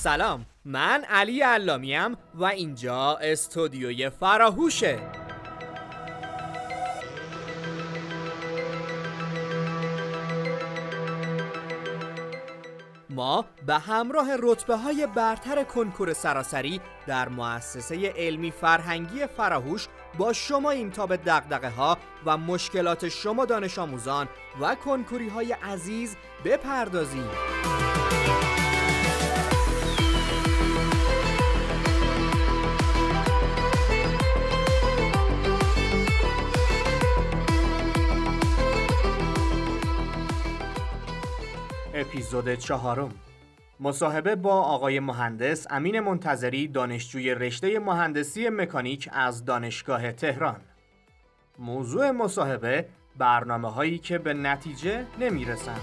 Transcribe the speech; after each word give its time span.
سلام. 0.00 0.46
من 0.64 1.04
علی 1.04 1.40
علامیم 1.40 2.16
و 2.34 2.44
اینجا 2.44 3.16
استودیوی 3.16 4.10
فراهوشه. 4.10 4.98
ما 13.10 13.44
به 13.66 13.74
همراه 13.74 14.28
رتبه 14.38 14.76
های 14.76 15.06
برتر 15.14 15.64
کنکور 15.64 16.12
سراسری 16.12 16.80
در 17.06 17.28
مؤسسه 17.28 18.12
علمی 18.16 18.50
فرهنگی 18.50 19.26
فراهوش 19.26 19.88
با 20.18 20.32
شما 20.32 20.70
این 20.70 20.90
تا 20.90 21.06
به 21.06 21.16
دقدقه 21.16 21.70
ها 21.70 21.98
و 22.26 22.36
مشکلات 22.36 23.08
شما 23.08 23.44
دانش 23.44 23.78
آموزان 23.78 24.28
و 24.60 24.74
کنکوری 24.74 25.28
های 25.28 25.52
عزیز 25.52 26.16
بپردازیم. 26.44 27.30
اپیزود 42.00 42.54
چهارم. 42.54 43.10
مصاحبه 43.80 44.36
با 44.36 44.54
آقای 44.54 45.00
مهندس 45.00 45.66
امین 45.70 46.00
منتظری 46.00 46.68
دانشجوی 46.68 47.34
رشته 47.34 47.78
مهندسی 47.78 48.48
مکانیک 48.48 49.08
از 49.12 49.44
دانشگاه 49.44 50.12
تهران. 50.12 50.60
موضوع 51.58 52.10
مصاحبه 52.10 52.86
برنامه 53.18 53.72
هایی 53.72 53.98
که 53.98 54.18
به 54.18 54.34
نتیجه 54.34 55.06
نمی‌رسند. 55.20 55.80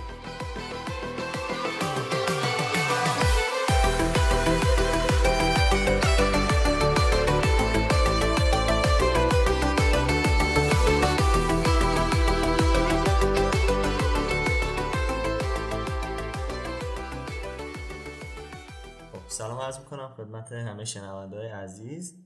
عرض 19.67 19.79
می‌کنم 19.79 20.13
خدمت 20.17 20.51
همه 20.51 20.85
شنونده 20.85 21.37
های 21.37 21.47
عزیز 21.47 22.25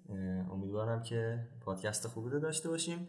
امیدوارم 0.52 1.04
که 1.04 1.48
پادکست 1.62 2.08
خوبی 2.08 2.30
رو 2.30 2.40
داشته 2.40 2.70
باشیم. 2.70 3.08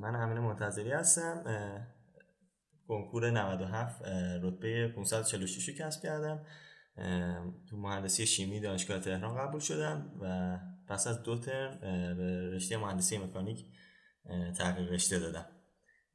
من 0.00 0.14
امین 0.14 0.38
منتظری 0.38 0.90
هستم. 0.90 1.44
کنکور 2.88 3.30
97 3.30 4.02
رتبه 4.42 4.88
546 4.88 5.68
رو 5.68 5.74
کسب 5.74 6.02
کردم. 6.02 6.46
تو 7.70 7.76
مهندسی 7.76 8.26
شیمی 8.26 8.60
دانشگاه 8.60 8.98
تهران 8.98 9.36
قبول 9.36 9.60
شدم 9.60 10.12
و 10.20 10.58
پس 10.88 11.06
از 11.06 11.22
دو 11.22 11.38
ترم 11.38 11.78
به 12.16 12.50
رشته 12.50 12.76
مهندسی 12.76 13.18
مکانیک 13.18 13.66
تغییر 14.58 14.88
رشته 14.88 15.18
دادم. 15.18 15.46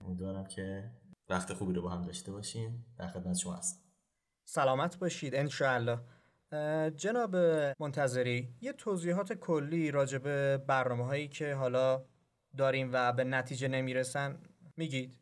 امیدوارم 0.02 0.48
که 0.48 0.92
وقت 1.30 1.54
خوبی 1.54 1.74
رو 1.74 1.82
با 1.82 1.90
هم 1.90 2.02
داشته 2.02 2.32
باشیم. 2.32 2.86
در 3.00 3.08
خدمت 3.08 3.38
شما 3.38 3.56
هستم. 3.56 3.80
سلامت 4.44 5.00
باشید 5.00 5.36
انشاءالله. 5.36 6.00
جناب 6.96 7.36
منتظری 7.80 8.50
یه 8.62 8.74
توضیحات 8.74 9.34
کلی 9.34 9.92
راجع 9.92 10.18
به 10.18 10.58
برنامه 10.58 11.06
هایی 11.06 11.28
که 11.28 11.54
حالا 11.54 12.06
داریم 12.58 12.90
و 12.94 13.14
به 13.14 13.24
نتیجه 13.24 13.68
نمی‌رسن 13.68 14.40
میگید. 14.78 15.18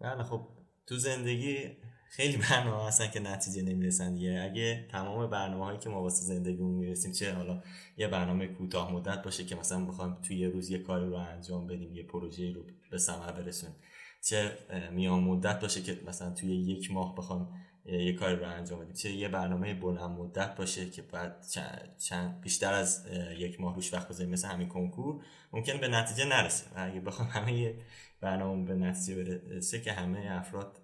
بله 0.00 0.22
خب 0.22 0.48
تو 0.86 0.96
زندگی 0.96 1.76
خیلی 2.10 2.36
برنامه 2.36 2.86
هستن 2.86 3.10
که 3.10 3.20
نتیجه 3.20 3.62
نمی‌رسن 3.62 4.14
دیگه. 4.14 4.40
اگه 4.50 4.88
تمام 4.90 5.30
برنامه 5.30 5.64
هایی 5.64 5.78
که 5.78 5.88
ما 5.88 6.02
واسه 6.02 6.24
زندگیمون 6.24 6.74
می‌رسیم 6.74 7.12
چه 7.12 7.32
حالا 7.32 7.62
یه 7.96 8.08
برنامه 8.08 8.46
کوتاه 8.46 8.92
مدت 8.92 9.22
باشه 9.22 9.44
که 9.44 9.56
مثلا 9.56 9.84
بخوایم 9.84 10.14
توی 10.22 10.36
یه 10.36 10.48
روز 10.48 10.70
یه 10.70 10.78
کاری 10.78 11.06
رو 11.06 11.14
انجام 11.14 11.66
بدیم 11.66 11.94
یه 11.94 12.02
پروژه 12.02 12.52
رو 12.52 12.66
به 12.90 12.98
ثمر 12.98 13.32
برسونیم 13.32 13.76
چه 14.22 14.58
میان 14.92 15.20
مدت 15.20 15.60
باشه 15.60 15.82
که 15.82 16.00
مثلا 16.06 16.30
توی 16.30 16.56
یک 16.56 16.90
ماه 16.90 17.14
بخوام 17.16 17.54
یه 17.88 18.12
کاری 18.12 18.36
رو 18.36 18.48
انجام 18.48 18.80
بدیم. 18.80 18.92
چه 18.92 19.10
یه 19.10 19.28
برنامه 19.28 19.74
بلند 19.74 20.10
مدت 20.10 20.56
باشه 20.56 20.90
که 20.90 21.02
بعد 21.02 21.46
چند 21.98 22.40
بیشتر 22.40 22.72
از 22.72 23.06
یک 23.38 23.60
ماه 23.60 23.74
روش 23.74 23.94
وقت 23.94 24.08
بذاریم 24.08 24.32
مثل 24.32 24.48
همین 24.48 24.68
کنکور 24.68 25.24
ممکن 25.52 25.80
به 25.80 25.88
نتیجه 25.88 26.24
نرسه. 26.24 26.66
و 26.74 26.86
اگه 26.86 27.00
بخوام 27.00 27.28
همه 27.28 27.74
برنامه 28.20 28.64
به 28.64 28.74
نتیجه 28.74 29.24
برسه 29.24 29.80
که 29.80 29.92
همه 29.92 30.28
افراد 30.30 30.78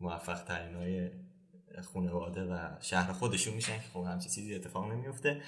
موفق 0.00 0.44
ترین 0.44 0.74
های 0.74 1.10
خانواده 1.82 2.44
و 2.44 2.68
شهر 2.80 3.12
خودشون 3.12 3.54
میشن 3.54 3.76
که 3.76 3.88
خب 3.94 4.00
همچی 4.00 4.28
چیزی 4.28 4.54
اتفاق 4.54 4.92
نمیفته 4.92 5.42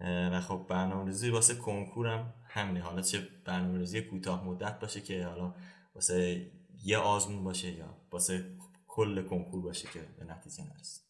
و 0.00 0.40
خب 0.40 0.66
برنامه 0.68 1.04
ریزی 1.06 1.30
واسه 1.30 1.54
کنکورم 1.54 2.34
همینه. 2.48 2.80
حالا 2.80 3.02
چه 3.02 3.28
برنامه 3.44 3.78
ریزی 3.78 4.00
کوتاه 4.00 4.44
مدت 4.44 4.80
باشه 4.80 5.00
که 5.00 5.24
حالا 5.24 5.54
واسه 5.94 6.46
یه 6.84 6.98
آزمون 6.98 7.44
باشه 7.44 7.70
یا 7.72 7.96
واسه 8.10 8.55
کل 8.96 9.22
کنکور 9.22 9.62
باشه 9.62 9.88
که 9.88 10.00
به 10.18 10.24
نتیجه 10.24 10.64
نرسه. 10.64 11.00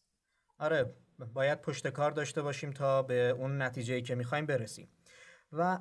آره 0.59 0.95
باید 1.33 1.61
پشت 1.61 1.87
کار 1.87 2.11
داشته 2.11 2.41
باشیم 2.41 2.71
تا 2.71 3.01
به 3.01 3.29
اون 3.29 3.61
نتیجه 3.61 4.01
که 4.01 4.15
می‌خوایم 4.15 4.45
برسیم. 4.45 4.89
و 5.51 5.79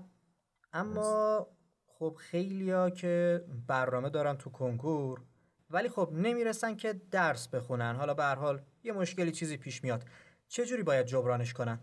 اما 0.72 1.46
خب 1.86 2.16
خیلیا 2.20 2.90
که 2.90 3.44
برنامه 3.66 4.10
دارن 4.10 4.36
تو 4.36 4.50
کنکور 4.50 5.22
ولی 5.70 5.88
خب 5.88 6.10
نمی‌رسن 6.12 6.76
که 6.76 6.92
درس 7.10 7.48
بخونن. 7.48 7.96
حالا 7.96 8.14
به 8.14 8.22
هر 8.22 8.34
حال 8.34 8.62
یه 8.84 8.92
مشکلی 8.92 9.32
چیزی 9.32 9.56
پیش 9.56 9.84
میاد. 9.84 10.04
چه 10.48 10.66
جوری 10.66 10.82
باید 10.82 11.06
جبرانش 11.06 11.52
کنن؟ 11.52 11.80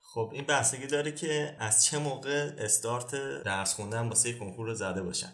خب 0.00 0.30
این 0.32 0.44
بحثگی 0.44 0.86
داره 0.86 1.12
که 1.12 1.56
از 1.58 1.84
چه 1.84 1.98
موقع 1.98 2.52
استارت 2.58 3.10
درس 3.42 3.74
خوندن 3.74 4.08
واسه 4.08 4.32
کنکور 4.32 4.66
رو 4.66 4.74
زده 4.74 5.02
باشن. 5.02 5.32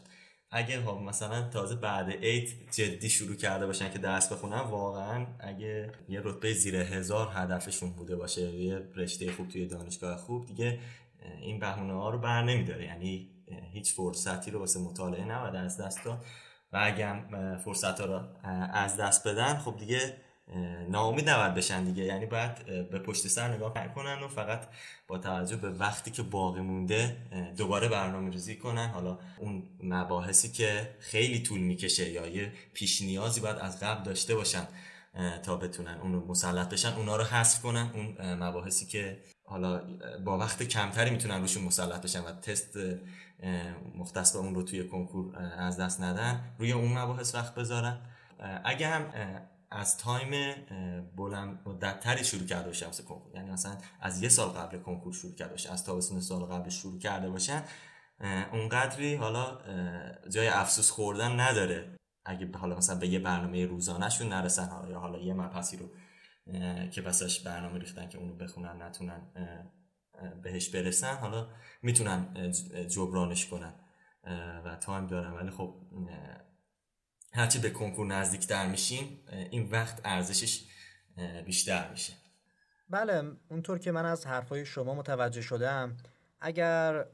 اگه 0.54 0.80
خب 0.80 0.98
مثلا 0.98 1.48
تازه 1.48 1.74
بعد 1.74 2.08
ایت 2.08 2.48
جدی 2.70 3.10
شروع 3.10 3.36
کرده 3.36 3.66
باشن 3.66 3.90
که 3.90 3.98
درس 3.98 4.32
بخونن 4.32 4.60
واقعا 4.60 5.26
اگه 5.40 5.92
یه 6.08 6.20
رتبه 6.24 6.52
زیر 6.52 6.76
هزار 6.76 7.30
هدفشون 7.34 7.90
بوده 7.90 8.16
باشه 8.16 8.42
یه 8.42 8.82
رشته 8.94 9.32
خوب 9.32 9.48
توی 9.48 9.66
دانشگاه 9.66 10.16
خوب 10.16 10.46
دیگه 10.46 10.78
این 11.40 11.58
بهونه 11.58 11.92
ها 11.92 12.10
رو 12.10 12.18
بر 12.18 12.42
نمیداره. 12.42 12.84
یعنی 12.84 13.30
هیچ 13.72 13.94
فرصتی 13.94 14.50
رو 14.50 14.58
واسه 14.58 14.80
مطالعه 14.80 15.24
نباید 15.24 15.54
از 15.54 15.80
دست 15.80 16.04
داد. 16.04 16.24
و 16.72 16.80
اگه 16.82 17.24
فرصت 17.58 18.00
ها 18.00 18.06
رو 18.06 18.22
از 18.72 18.96
دست 18.96 19.28
بدن 19.28 19.58
خب 19.58 19.76
دیگه 19.76 20.16
ناامید 20.88 21.30
نباید 21.30 21.54
بشن 21.54 21.84
دیگه. 21.84 22.04
یعنی 22.04 22.26
باید 22.26 22.64
به 22.90 22.98
پشت 22.98 23.28
سر 23.28 23.54
نگاه 23.54 23.74
کنن 23.94 24.22
و 24.22 24.28
فقط 24.28 24.68
با 25.08 25.18
توجه 25.18 25.56
به 25.56 25.70
وقتی 25.70 26.10
که 26.10 26.22
باقی 26.22 26.60
مونده 26.60 27.16
دوباره 27.56 27.88
برنامه 27.88 28.30
ریزی 28.30 28.56
کنن. 28.56 28.88
حالا 28.88 29.18
اون 29.38 29.62
مباحثی 29.82 30.52
که 30.52 30.96
خیلی 31.00 31.42
طول 31.42 31.60
می‌کشه 31.60 32.10
یا 32.10 32.26
یه 32.26 32.52
پیش 32.74 33.02
نیازی 33.02 33.40
باید 33.40 33.56
از 33.56 33.80
قبل 33.80 34.04
داشته 34.04 34.34
باشن 34.34 34.66
تا 35.42 35.56
بتونن 35.56 35.98
اون 36.02 36.12
رو 36.12 36.26
مسلط 36.26 36.68
بشن 36.68 36.92
اونا 36.92 37.16
رو 37.16 37.24
حذف 37.24 37.62
کنن. 37.62 37.90
اون 37.94 38.34
مباحثی 38.34 38.86
که 38.86 39.18
حالا 39.44 39.82
با 40.24 40.38
وقت 40.38 40.62
کمتری 40.62 41.10
می‌تونن 41.10 41.40
روشون 41.40 41.64
مسلط 41.64 42.02
بشن 42.02 42.20
و 42.20 42.32
تست 42.32 42.78
مختص 43.94 44.32
به 44.32 44.38
اون 44.38 44.54
رو 44.54 44.62
توی 44.62 44.88
کنکور 44.88 45.36
از 45.58 45.80
دست 45.80 46.00
ندن 46.00 46.54
روی 46.58 46.72
اون 46.72 46.98
مباحث 46.98 47.34
وقت 47.34 47.54
بذارن. 47.54 47.98
اگه 48.64 48.88
هم 48.88 49.06
از 49.72 49.98
تایم 49.98 50.54
بلند 51.16 51.60
مدت 51.66 52.22
شروع 52.22 52.46
کرده 52.46 52.66
باشه 52.66 52.86
واسه 52.86 53.02
کنکور. 53.02 53.34
یعنی 53.34 53.50
مثلا 53.50 53.78
از 54.00 54.22
یه 54.22 54.28
سال 54.28 54.48
قبل 54.48 54.78
کنکور 54.78 55.12
شروع 55.12 55.34
کرده 55.34 55.50
باشه 55.50 55.72
از 55.72 55.84
تابستون 55.84 56.20
سال 56.20 56.44
قبل 56.44 56.70
شروع 56.70 56.98
کرده 56.98 57.30
باشن 57.30 57.62
اونقدری 58.52 59.14
حالا 59.14 59.58
جای 60.28 60.48
افسوس 60.48 60.90
خوردن 60.90 61.40
نداره. 61.40 61.96
اگه 62.24 62.58
حالا 62.58 62.76
مثلا 62.76 62.98
به 62.98 63.08
یه 63.08 63.18
برنامه 63.18 63.66
روزانهشون 63.66 64.28
نرسن 64.28 64.88
یا 64.90 64.98
حالا 64.98 65.18
یه 65.18 65.34
مبحثی 65.34 65.76
رو 65.76 65.88
که 66.88 67.02
بسش 67.02 67.40
برنامه 67.40 67.78
ریختن 67.78 68.08
که 68.08 68.18
اونو 68.18 68.34
بخونن 68.34 68.82
نتونن 68.82 69.20
بهش 70.42 70.68
برسن 70.68 71.16
حالا 71.16 71.48
می‌تونن 71.82 72.50
جبرانش 72.88 73.46
کنن 73.46 73.74
و 74.64 74.76
تایم 74.76 75.06
دارن. 75.06 75.32
ولی 75.32 75.50
خب 75.50 75.74
هرچی 77.32 77.58
به 77.58 77.70
کنکور 77.70 78.06
نزدیکتر 78.06 78.66
میشیم 78.66 79.20
این 79.50 79.70
وقت 79.70 80.00
ارزشش 80.04 80.64
بیشتر 81.46 81.90
میشه. 81.90 82.12
بله 82.88 83.22
اونطور 83.48 83.78
که 83.78 83.92
من 83.92 84.06
از 84.06 84.26
حرفای 84.26 84.64
شما 84.64 84.94
متوجه 84.94 85.42
شدم 85.42 85.96
اگر 86.40 87.04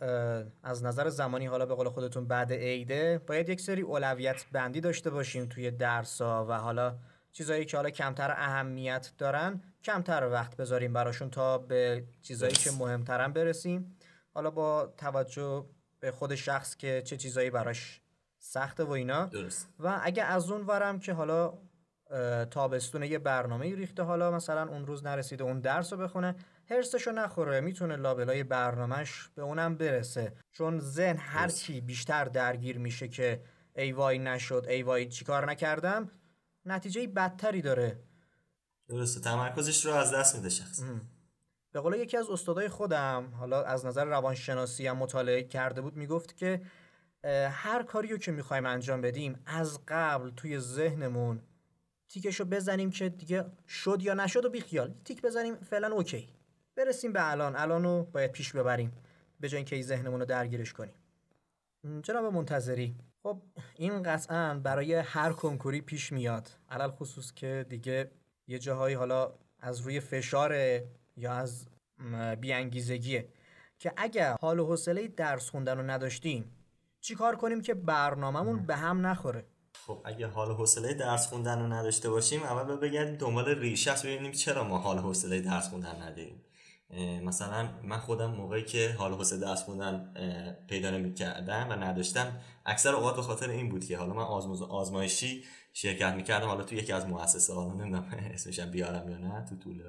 از 0.63 0.85
نظر 0.85 1.09
زمانی 1.09 1.47
حالا 1.47 1.67
به 1.67 1.75
قول 1.75 1.89
خودتون 1.89 2.29
بعد 2.29 2.53
عیده 2.53 3.19
باید 3.27 3.49
یک 3.49 3.61
سری 3.61 3.83
اولویت 3.83 4.47
بندی 4.53 4.81
داشته 4.81 5.11
باشیم 5.11 5.47
توی 5.47 5.71
درسا 5.71 6.47
و 6.47 6.53
حالا 6.53 6.99
چیزایی 7.33 7.65
که 7.65 7.77
حالا 7.77 7.91
کمتر 7.91 8.31
اهمیت 8.31 9.13
دارن 9.19 9.63
کمتر 9.85 10.29
وقت 10.33 10.57
بذاریم 10.57 10.93
براشون 10.93 11.31
تا 11.31 11.59
به 11.59 12.05
چیزایی 12.23 12.55
که 12.55 12.71
مهمترن 12.71 13.33
برسیم. 13.33 13.97
حالا 14.35 14.51
با 14.51 14.95
توجه 14.97 15.67
به 16.01 16.11
خود 16.11 16.35
شخص 16.35 16.77
که 16.77 17.03
چه 17.03 17.17
چیزایی 17.17 17.51
براش 17.51 18.01
سخته 18.39 18.85
و 18.85 18.91
اینا. 18.91 19.25
درست. 19.25 19.69
و 19.79 20.01
اگه 20.03 20.25
از 20.25 20.51
اون 20.51 20.67
ورم 20.67 20.99
که 20.99 21.13
حالا 21.13 21.59
تابستون 22.51 23.03
یه 23.03 23.19
برنامه 23.19 23.75
ریخته 23.75 24.03
حالا 24.03 24.31
مثلا 24.31 24.69
اون 24.69 24.87
روز 24.87 25.05
نرسیده 25.05 25.45
اون 25.45 25.61
درس 25.61 25.93
رو 25.93 25.99
بخونه 25.99 26.35
هرسشو 26.71 27.11
نخوره 27.11 27.61
می‌تونه 27.61 27.97
لابلای 27.97 28.45
برنامهش 28.45 29.31
به 29.35 29.43
اونم 29.43 29.77
برسه. 29.77 30.33
چون 30.53 30.79
ذهن 30.79 31.17
هرچی 31.17 31.81
بیشتر 31.81 32.25
درگیر 32.25 32.79
میشه 32.79 33.09
که 33.09 33.43
ای 33.77 33.93
وای 33.93 34.19
نشد 34.19 34.67
ای 34.69 34.83
وای 34.83 35.09
چیکار 35.09 35.51
نکردم 35.51 36.11
نتیجه 36.65 37.07
بدتری 37.07 37.63
داره. 37.63 37.99
درسته. 38.89 39.21
تمرکزش 39.21 39.87
رو 39.87 39.93
از 39.93 40.15
دست 40.15 40.37
میده 40.37 40.49
شخص. 40.49 40.83
به 41.73 41.81
قول 41.81 41.95
یکی 41.95 42.17
از 42.17 42.31
استادای 42.31 42.69
خودم 42.69 43.33
حالا 43.39 43.63
از 43.63 43.87
نظر 43.87 44.05
روانشناسی 44.05 44.87
هم 44.87 44.97
مطالعه 44.97 45.43
کرده 45.43 45.81
بود 45.81 45.97
می‌گفت 45.97 46.37
که 46.37 46.63
هر 47.51 47.83
کاریو 47.83 48.17
که 48.17 48.33
می‌خوایم 48.33 48.67
انجام 48.67 49.01
بدیم 49.01 49.43
از 49.47 49.81
قبل 49.89 50.31
توی 50.31 50.59
ذهنمون 50.59 51.43
تیکشو 52.09 52.45
بزنیم 52.45 52.91
که 52.91 53.09
دیگه 53.09 53.45
شد 53.69 54.03
یا 54.03 54.15
نشد 54.15 54.45
و 54.45 54.51
بیخیال. 54.51 54.95
تیک 55.05 55.23
بزنیم 55.23 55.55
فعلا 55.55 55.93
اوکی. 55.93 56.29
برسیم 56.77 57.13
به 57.13 57.31
الان. 57.31 57.57
الانو 57.57 58.03
باید 58.03 58.33
پیش 58.33 58.53
ببریم 58.53 58.93
به 59.41 59.49
جای 59.49 59.57
اینکه 59.57 59.83
ذهنمون 59.83 60.21
رو 60.21 60.27
درگیرش 60.27 60.73
کنیم. 60.73 60.95
جناب 62.03 62.25
منتظری 62.25 62.95
خب 63.23 63.43
این 63.77 64.03
قطعا 64.03 64.55
برای 64.55 64.95
هر 64.95 65.33
کنکوری 65.33 65.81
پیش 65.81 66.13
میاد. 66.13 66.51
علل 66.71 66.91
خصوص 66.91 67.33
که 67.33 67.67
دیگه 67.69 68.11
یه 68.47 68.59
جاهایی 68.59 68.95
حالا 68.95 69.33
از 69.61 69.81
روی 69.81 70.01
فشار 70.01 70.55
یا 71.17 71.33
از 71.33 71.67
بیانگیزگیه 72.41 73.29
که 73.79 73.93
اگر 73.97 74.37
حال 74.41 74.59
و 74.59 74.67
حوصله 74.67 75.09
درس 75.09 75.51
خوندن 75.51 75.79
رو 75.79 75.91
نداشتیم 75.91 76.58
چیکار 77.09 77.37
کنیم 77.37 77.61
که 77.61 77.75
برنامهمون 77.75 78.67
به 78.67 78.77
هم 78.77 79.07
نخوره؟ 79.07 79.47
خب 79.87 80.03
اگه 80.05 80.27
حال 80.27 80.53
حوصله 80.53 80.95
درس 80.95 81.27
خوندن 81.27 81.61
رو 81.61 81.73
نداشته 81.73 82.11
باشیم 82.11 82.43
اول 82.43 82.77
بگردیم 82.77 83.17
دنبال 83.17 83.49
ریشه 83.49 83.95
ببینیم 84.05 84.33
چرا 84.33 84.65
ما 84.65 84.79
حال 84.79 84.99
حوصله 84.99 85.41
درس 85.41 85.69
خوندن 85.69 86.03
نداریم. 86.03 86.45
مثلا 87.25 87.69
من 87.83 87.99
خودم 87.99 88.31
موقعی 88.31 88.63
که 88.63 88.95
حال 88.99 89.13
حوصله 89.13 89.39
درس 89.39 89.63
خوندن 89.63 90.15
پیدا 90.69 90.91
نمی‌کردم 90.91 91.67
و 91.71 91.73
نداشتم 91.73 92.41
اکثر 92.67 92.95
اوقات 92.95 93.17
به 93.17 93.23
خاطر 93.23 93.51
این 93.51 93.69
بود 93.69 93.85
که 93.85 93.97
حالا 93.97 94.15
من 94.15 94.23
آزمایشی 94.69 95.45
شرکت 95.73 96.15
می‌کردم 96.15 96.47
حالا 96.47 96.65
تو 96.65 96.75
یکی 96.75 96.93
از 96.93 97.07
مؤسسه 97.07 97.55
حالا 97.55 97.73
نمی‌دونم 97.73 98.05
اسمش 98.35 98.61
بیارم 98.61 99.11
یا 99.11 99.19
نه 99.19 99.45
تو 99.45 99.57
طول 99.57 99.83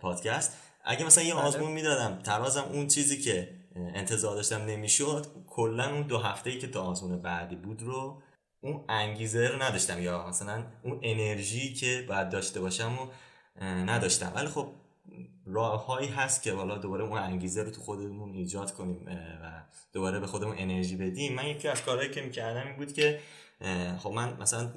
پادکست. 0.00 0.52
اگه 0.84 1.06
مثلا 1.06 1.24
یه 1.24 1.34
بله. 1.34 1.42
آزمون 1.42 1.72
می‌دادم 1.72 2.18
ترازم 2.22 2.64
اون 2.64 2.86
چیزی 2.86 3.18
که 3.18 3.57
انتظار 3.76 4.36
داشتم 4.36 4.64
نمی‌شد 4.64 5.26
کلا 5.46 5.94
اون 5.94 6.02
دو 6.02 6.18
هفته 6.18 6.50
ای 6.50 6.58
که 6.58 6.66
تا 6.68 6.82
آزمون 6.82 7.22
بعدی 7.22 7.56
بود 7.56 7.82
رو 7.82 8.22
اون 8.60 8.84
انگیزه 8.88 9.48
رو 9.48 9.62
نداشتم 9.62 10.02
یا 10.02 10.28
مثلا 10.28 10.64
اون 10.82 11.00
انرژی 11.02 11.74
که 11.74 12.04
باید 12.08 12.28
داشته 12.28 12.60
باشم 12.60 12.98
و 12.98 13.06
نداشتم. 13.64 14.32
ولی 14.34 14.48
خب 14.48 14.68
راههایی 15.46 16.08
هست 16.08 16.42
که 16.42 16.52
حالا 16.52 16.78
دوباره 16.78 17.04
اون 17.04 17.18
انگیزه 17.18 17.62
رو 17.62 17.70
تو 17.70 17.80
خودمون 17.80 18.34
ایجاد 18.34 18.74
کنیم 18.74 19.06
و 19.42 19.62
دوباره 19.92 20.20
به 20.20 20.26
خودمون 20.26 20.54
انرژی 20.58 20.96
بدیم. 20.96 21.34
من 21.34 21.46
یکی 21.46 21.68
از 21.68 21.82
کارهایی 21.82 22.10
که 22.10 22.20
می‌کردم 22.20 22.66
این 22.66 22.76
بود 22.76 22.92
که 22.92 23.20
خب 23.98 24.10
من 24.10 24.36
مثلا 24.40 24.72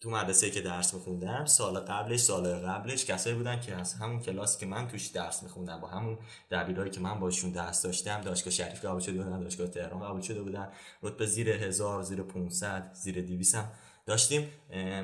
تو 0.00 0.10
مدرسه 0.10 0.50
که 0.50 0.60
درس 0.60 0.94
میخوندم 0.94 1.44
سال 1.44 1.80
قبلش 1.80 2.20
سال 2.20 2.54
قبلش 2.54 3.04
کسایی 3.04 3.36
بودن 3.36 3.60
که 3.60 3.74
از 3.74 3.94
همون 3.94 4.20
کلاسی 4.20 4.60
که 4.60 4.66
من 4.66 4.88
توش 4.88 5.06
درس 5.06 5.42
میخوندم 5.42 5.80
با 5.80 5.88
همون 5.88 6.18
دبیرایی 6.50 6.90
که 6.90 7.00
من 7.00 7.20
باشون 7.20 7.50
درس 7.50 7.82
داشتم 7.82 8.20
دانشگاه 8.20 8.52
شریف 8.52 8.84
قبول 8.84 9.00
شده 9.00 9.22
بودن 9.22 9.40
دانشگاه 9.40 9.66
تهران 9.66 10.00
قبول 10.00 10.20
شده 10.20 10.42
بودن 10.42 10.68
رتبه 11.02 11.26
زیر 11.26 11.48
هزار 11.48 12.02
زیر 12.02 12.22
500 12.22 12.90
زیر 12.92 13.20
200 13.20 13.54
هم 13.54 13.68
داشتیم. 14.06 14.48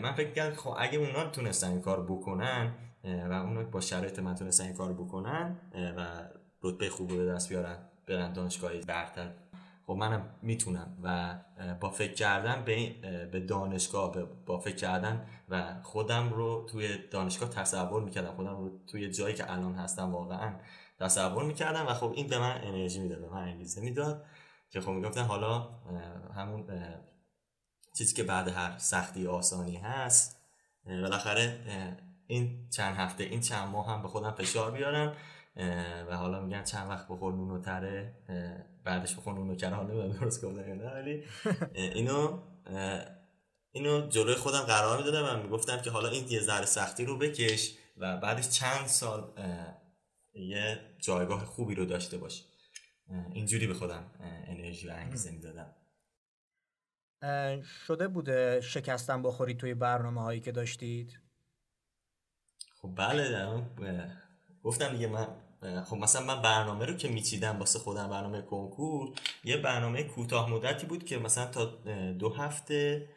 من 0.03 0.13
فکر 0.13 0.33
کردم 0.33 0.57
خب 0.57 0.75
اگه 0.79 0.99
اونا 0.99 1.31
تونستن 1.31 1.71
این 1.71 1.81
کار 1.81 2.03
بکنن 2.03 2.75
و 3.05 3.33
اونا 3.33 3.63
با 3.63 3.81
شرایط 3.81 4.19
من 4.19 4.35
تونستن 4.35 4.65
این 4.65 4.75
کار 4.75 4.93
بکنن 4.93 5.57
و 5.97 6.29
رتبه 6.63 6.89
خوب 6.89 7.11
رو 7.11 7.35
دست 7.35 7.49
بیارن 7.49 7.79
برن 8.07 8.33
دانشگاهی 8.33 8.81
برتر. 8.81 9.31
خب 9.87 9.93
منم 9.93 10.35
می‌تونم 10.43 10.99
و 11.03 11.39
با 11.81 11.91
فکر 11.91 12.13
کردن 12.13 12.65
به, 12.65 12.93
به 13.33 13.41
دانشگاه 13.41 14.25
با 14.25 14.59
فکر 14.59 14.77
کردن 14.77 15.27
و 15.49 15.83
خودم 15.83 16.33
رو 16.33 16.67
توی 16.71 17.09
دانشگاه 17.11 17.49
تصور 17.49 18.03
می‌کردم. 18.03 18.35
خودم 18.35 18.57
رو 18.57 18.79
توی 18.87 19.11
جایی 19.11 19.35
که 19.35 19.53
الان 19.53 19.75
هستم 19.75 20.13
واقعا 20.13 20.55
تصور 20.99 21.45
می‌کردم 21.45 21.87
و 21.87 21.95
خب 21.95 22.13
این 22.15 22.29
به 22.29 22.39
من 22.39 22.61
انرژی 22.65 23.01
می‌داد 23.01 23.21
به 23.21 23.29
من 23.29 23.43
انگیزه 23.43 23.81
می‌داد 23.81 24.25
که 24.71 24.81
خب 24.81 24.91
می‌گفتن 24.91 25.23
حالا 25.23 25.69
همون 26.35 26.67
چیزی 27.99 28.15
که 28.15 28.23
بعد 28.23 28.49
هر 28.49 28.79
سختی 28.79 29.27
آسانی 29.27 29.77
هست 29.77 30.41
بالاخره 30.87 31.59
این 32.27 32.69
چند 32.71 32.97
هفته 32.97 33.25
این 33.25 33.41
چند 33.41 33.69
ماه 33.69 33.89
هم 33.89 34.03
به 34.03 34.09
خودم 34.09 34.31
فشار 34.31 34.71
بیارم 34.71 35.17
و 36.11 36.17
حالا 36.17 36.41
میگن 36.41 36.63
چند 36.63 36.91
وقت 36.91 37.09
بخور 37.09 37.33
نونو 37.33 37.61
تره 37.61 38.15
بعدش 38.85 39.15
بخور 39.15 39.35
نونو 39.35 39.55
کره 39.55 39.75
حالا 39.75 40.09
درست 40.09 40.45
گفتم 40.45 40.75
نه 40.75 40.95
ولی 40.95 41.25
اینو 41.75 42.43
اینو 43.73 44.09
جلوی 44.09 44.35
خودم 44.35 44.61
قرار 44.61 44.99
می‌دادم 44.99 45.39
و 45.39 45.43
می‌گفتم 45.43 45.81
که 45.81 45.91
حالا 45.91 46.09
این 46.09 46.29
یه 46.29 46.41
ذره 46.41 46.67
سختی 46.67 47.05
رو 47.05 47.19
بکش 47.19 47.75
و 47.97 48.17
بعدش 48.17 48.49
چند 48.49 48.87
سال 48.87 49.33
یه 50.35 50.81
جایگاه 50.99 51.45
خوبی 51.45 51.75
رو 51.75 51.85
داشته 51.85 52.19
باش. 52.19 52.45
اینجوری 53.33 53.67
به 53.67 53.75
خودم 53.75 54.11
انرژی 54.47 54.89
و 54.89 54.93
انگیزه 54.93 55.31
می‌دادم. 55.31 55.75
شده 57.87 58.09
بوده 58.09 58.61
شکستن 58.61 59.23
بخورید 59.23 59.59
توی 59.59 59.75
برنامه 59.75 60.21
هایی 60.21 60.41
که 60.41 60.53
داشتید؟ 60.53 61.21
خب 62.83 62.95
بله 62.97 63.63
گفتم 64.63 64.89
دیگه 64.89 65.07
من 65.07 65.44
خب 65.85 65.97
مثلا 65.97 66.27
من 66.27 66.43
برنامه 66.43 66.87
رو 66.87 66.95
که 66.95 67.09
میچیدم 67.09 67.59
واسه 67.59 67.79
خودم 67.79 68.11
برنامه 68.11 68.43
کنکور 68.43 69.13
یه 69.45 69.57
برنامه 69.57 70.03
کوتاه 70.03 70.51
مدتی 70.51 70.87
بود 70.87 71.05
که 71.05 71.19
مثلا 71.19 71.47
تا 71.47 71.65
دو 72.13 72.29
هفته 72.29 73.09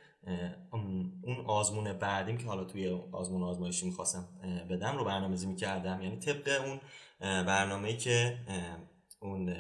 اون 0.72 1.46
آزمون 1.48 1.94
بعدیم 1.94 2.38
که 2.38 2.46
حالا 2.46 2.64
توی 2.64 3.00
آزمون 3.12 3.44
آزمایشی 3.44 3.86
می‌خواستم 3.86 4.26
بدم 4.70 4.98
رو 4.98 5.06
برنامه‌ریزی 5.06 5.48
می‌کردم. 5.48 6.02
یعنی 6.02 6.18
طبق 6.18 6.62
اون 6.66 6.80
برنامه‌ای 7.22 7.98
که 7.98 8.38
اون 9.20 9.56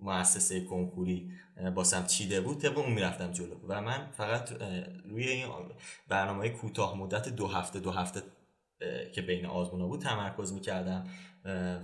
مؤسسه 0.00 0.60
کنکوری 0.60 1.30
باسم 1.74 2.06
چیده 2.06 2.40
بود 2.40 2.60
طبق 2.60 2.78
اون 2.78 2.92
می‌رفتم 2.92 3.32
جلو. 3.32 3.54
و 3.68 3.80
من 3.82 4.10
فقط 4.16 4.52
روی 5.04 5.28
این 5.28 5.46
برنامه 6.08 6.48
کوتاه 6.48 6.96
مدت 6.96 7.28
دو 7.28 7.46
هفته 7.46 7.80
دو 7.80 7.90
هفته 7.90 8.22
که 9.14 9.22
بین 9.22 9.46
آزمونا 9.46 9.86
بود 9.86 10.00
تمرکز 10.00 10.52
می‌کردم. 10.52 11.04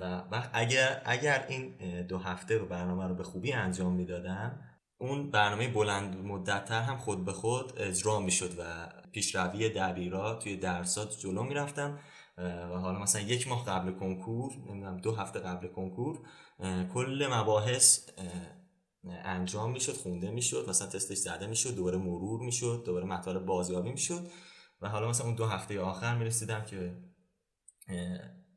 و 0.00 0.48
اگر 0.52 1.02
اگر 1.04 1.46
این 1.48 1.76
دو 2.06 2.18
هفته 2.18 2.58
رو 2.58 2.66
برنامه 2.66 3.06
رو 3.06 3.14
به 3.14 3.22
خوبی 3.22 3.52
انجام 3.52 3.92
می‌دادم 3.92 4.60
اون 4.98 5.30
برنامه 5.30 5.68
بلند 5.68 6.16
مدتتر 6.16 6.80
هم 6.80 6.96
خود 6.96 7.24
به 7.24 7.32
خود 7.32 7.72
اجرا 7.76 8.20
می‌شد 8.20 8.58
و 8.58 8.88
پیشروی 9.12 9.68
دبیرا 9.68 10.34
توی 10.34 10.56
درسات 10.56 11.18
جلو 11.18 11.42
می‌رفتم. 11.42 11.98
و 12.38 12.78
حالا 12.78 12.98
مثلا 12.98 13.22
یک 13.22 13.48
ماه 13.48 13.64
قبل 13.66 13.92
کنکور 13.92 14.52
نمی‌دونم 14.68 14.96
دو 14.96 15.12
هفته 15.12 15.38
قبل 15.38 15.68
کنکور 15.68 16.18
کل 16.94 17.28
مباحث 17.32 18.08
انجام 19.24 19.72
می‌شد 19.72 19.92
خونده 19.92 20.30
می‌شد 20.30 20.66
مثلا 20.68 20.88
تستش 20.88 21.16
زده 21.16 21.46
می‌شد 21.46 21.74
دوباره 21.74 21.98
مرور 21.98 22.40
می‌شد 22.40 22.82
دوباره 22.86 23.06
مطالب 23.06 23.44
بازیابی 23.44 23.90
می‌شد. 23.90 24.26
و 24.82 24.88
حالا 24.88 25.08
مثلا 25.08 25.26
اون 25.26 25.34
دو 25.34 25.46
هفته 25.46 25.80
آخر 25.80 26.14
می‌رسیدم 26.14 26.64
که 26.64 26.96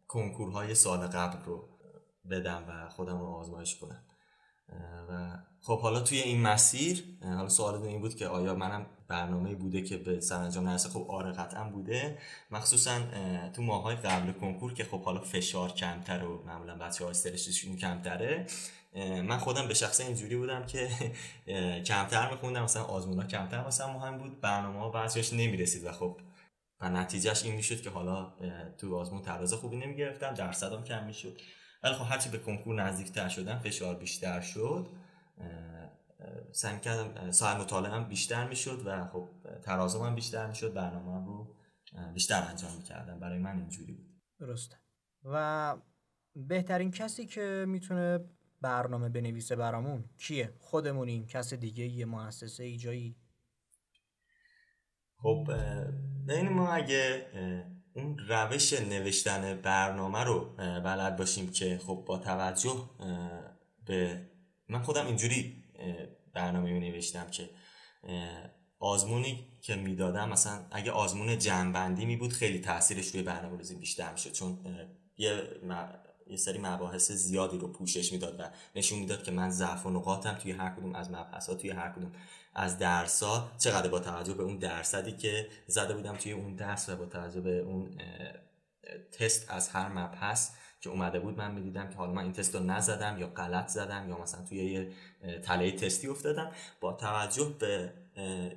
کنکورهای 0.07 0.75
سال 0.75 1.07
قبل 1.07 1.43
رو 1.45 1.69
بدم 2.29 2.65
و 2.67 2.89
خودم 2.89 3.19
رو 3.19 3.25
آزمایش 3.25 3.75
کنم. 3.75 4.03
و 5.09 5.37
خب 5.61 5.79
حالا 5.79 5.99
توی 5.99 6.19
این 6.19 6.41
مسیر 6.41 7.03
حالا 7.21 7.49
سوال 7.49 7.83
این 7.83 8.01
بود 8.01 8.15
که 8.15 8.27
آیا 8.27 8.55
منم 8.55 8.85
برنامه 9.07 9.55
بوده 9.55 9.81
که 9.81 9.97
به 9.97 10.19
سرانجام 10.19 10.69
نرسه؟ 10.69 10.89
خب 10.89 11.05
آره 11.09 11.31
قطعا 11.31 11.69
بوده. 11.69 12.17
مخصوصا 12.51 13.01
تو 13.53 13.61
ماهای 13.61 13.95
قبل 13.95 14.31
کنکور 14.31 14.73
که 14.73 14.83
خب 14.83 15.03
حالا 15.03 15.21
فشار 15.21 15.71
کمتر 15.71 16.23
و 16.23 16.43
معمولا 16.45 16.77
بچه 16.77 17.03
ها 17.03 17.09
استرسشون 17.09 17.77
کمتره 17.77 18.47
من 18.95 19.37
خودم 19.37 19.67
به 19.67 19.73
شخصه 19.73 20.03
اینجوری 20.03 20.35
بودم 20.35 20.65
که 20.65 20.89
کمتر 21.87 22.31
میخوندم 22.31 22.63
مثلا 22.63 22.83
آزمون 22.83 23.19
ها 23.19 23.27
کمتر 23.27 23.67
مثلا 23.67 23.93
مهم 23.93 24.17
بود 24.17 24.41
برنامه 24.41 24.79
ها 24.79 24.89
بعضیش 24.89 25.33
نمی‌رسید 25.33 25.85
و 25.85 25.91
خب 25.91 26.19
و 26.79 26.89
نتیجهش 26.89 27.43
این 27.43 27.55
می‌شد 27.55 27.81
که 27.81 27.89
حالا 27.89 28.33
تو 28.77 28.97
آزمون 28.97 29.21
تراز 29.21 29.53
خوبی 29.53 29.77
نمی‌گرفتم 29.77 30.33
درصدم 30.33 30.83
کم 30.83 31.05
می‌شد. 31.05 31.41
ولی 31.83 31.93
خب 31.93 32.05
هرچی 32.09 32.29
به 32.29 32.37
کنکور 32.37 32.75
نزدیکتر 32.75 33.29
شدم 33.29 33.59
فشار 33.59 33.95
بیشتر 33.95 34.41
شد 34.41 34.87
سعی 36.51 36.79
کردم 36.79 37.31
ساعت 37.31 37.57
مطالعه 37.57 37.91
هم 37.91 38.03
بیشتر 38.03 38.47
می‌شد 38.47 38.81
و 38.85 39.07
خب 39.07 39.29
ترازم 39.63 40.01
هم 40.01 40.15
بیشتر 40.15 40.47
می‌شد 40.47 40.73
برنامه 40.73 41.25
رو 41.25 41.55
بیشتر 42.13 42.47
انجام 42.49 42.71
می‌کردم. 42.77 43.19
برای 43.19 43.39
من 43.39 43.57
اینجوری 43.57 43.93
بود. 43.93 44.21
درسته. 44.39 44.75
و 45.23 45.77
بهترین 46.35 46.91
کسی 46.91 47.25
که 47.25 47.65
می‌تونه 47.67 48.19
برنامه 48.65 49.09
بنویسه 49.09 49.55
برامون. 49.55 50.03
کیه؟ 50.17 50.53
خودمونیم. 50.59 51.27
کس 51.27 51.53
دیگه 51.53 51.85
یه 51.85 52.05
مؤسسه 52.05 52.63
ای 52.63 52.77
جایی. 52.77 53.15
خب 55.17 55.47
ببین 56.27 56.49
ما 56.49 56.67
اگه 56.73 57.25
اون 57.93 58.17
روش 58.29 58.73
نوشتن 58.73 59.61
برنامه 59.61 60.23
رو 60.23 60.55
بلد 60.57 61.17
باشیم 61.17 61.51
که 61.51 61.79
خب 61.85 62.03
با 62.07 62.17
توجه 62.17 62.89
به 63.85 64.29
من 64.69 64.81
خودم 64.81 65.07
اینجوری 65.07 65.63
برنامه 66.33 66.71
می 66.71 66.89
نوشتم 66.89 67.27
که 67.27 67.49
آزمونی 68.79 69.47
که 69.61 69.75
می‌دادم 69.75 70.29
مثلا 70.29 70.65
اگه 70.71 70.91
آزمون 70.91 71.37
جنبندی 71.37 72.05
می 72.05 72.17
بود 72.17 72.33
خیلی 72.33 72.59
تاثیرش 72.59 73.07
روی 73.07 73.23
برنامه 73.23 73.57
ریزی 73.57 73.75
بیشتر 73.75 74.11
می‌شد. 74.11 74.31
چون 74.31 74.57
یه 75.17 75.43
یه 76.27 76.37
سری 76.37 76.59
مباحث 76.59 77.11
زیادی 77.11 77.57
رو 77.57 77.67
پوشش 77.67 78.11
می‌داد 78.11 78.39
و 78.39 78.43
نشون 78.75 78.99
می‌داد 78.99 79.23
که 79.23 79.31
من 79.31 79.49
ضعف 79.49 79.85
و 79.85 79.89
نقاطم 79.89 80.33
توی 80.33 80.51
هر 80.51 80.69
کدوم 80.69 80.95
از 80.95 81.11
مبحث 81.11 81.49
توی 81.49 81.69
هر 81.69 81.89
کدوم 81.89 82.11
از 82.55 82.77
درس 82.77 83.23
ها 83.23 83.51
چقدر 83.57 83.89
با 83.89 83.99
توجه 83.99 84.33
به 84.33 84.43
اون 84.43 84.57
درصدی 84.57 85.11
که 85.11 85.47
زده 85.67 85.93
بودم 85.93 86.15
توی 86.15 86.31
اون 86.31 86.55
درس 86.55 86.89
و 86.89 86.95
با 86.95 87.05
توجه 87.05 87.41
به 87.41 87.59
اون 87.59 87.97
تست 89.11 89.51
از 89.51 89.69
هر 89.69 89.89
مبحث 89.89 90.51
که 90.81 90.89
اومده 90.89 91.19
بود 91.19 91.37
من 91.37 91.51
می‌دیدم 91.51 91.89
که 91.89 91.95
حالا 91.95 92.11
من 92.11 92.23
این 92.23 92.33
تست 92.33 92.55
رو 92.55 92.63
نزدم 92.63 93.17
یا 93.19 93.27
غلط 93.27 93.67
زدم 93.67 94.09
یا 94.09 94.21
مثلا 94.21 94.45
توی 94.45 94.57
یه 94.57 94.91
تله 95.39 95.71
تستی 95.71 96.07
افتادم. 96.07 96.51
با 96.81 96.93
توجه 96.93 97.55
به 97.59 97.93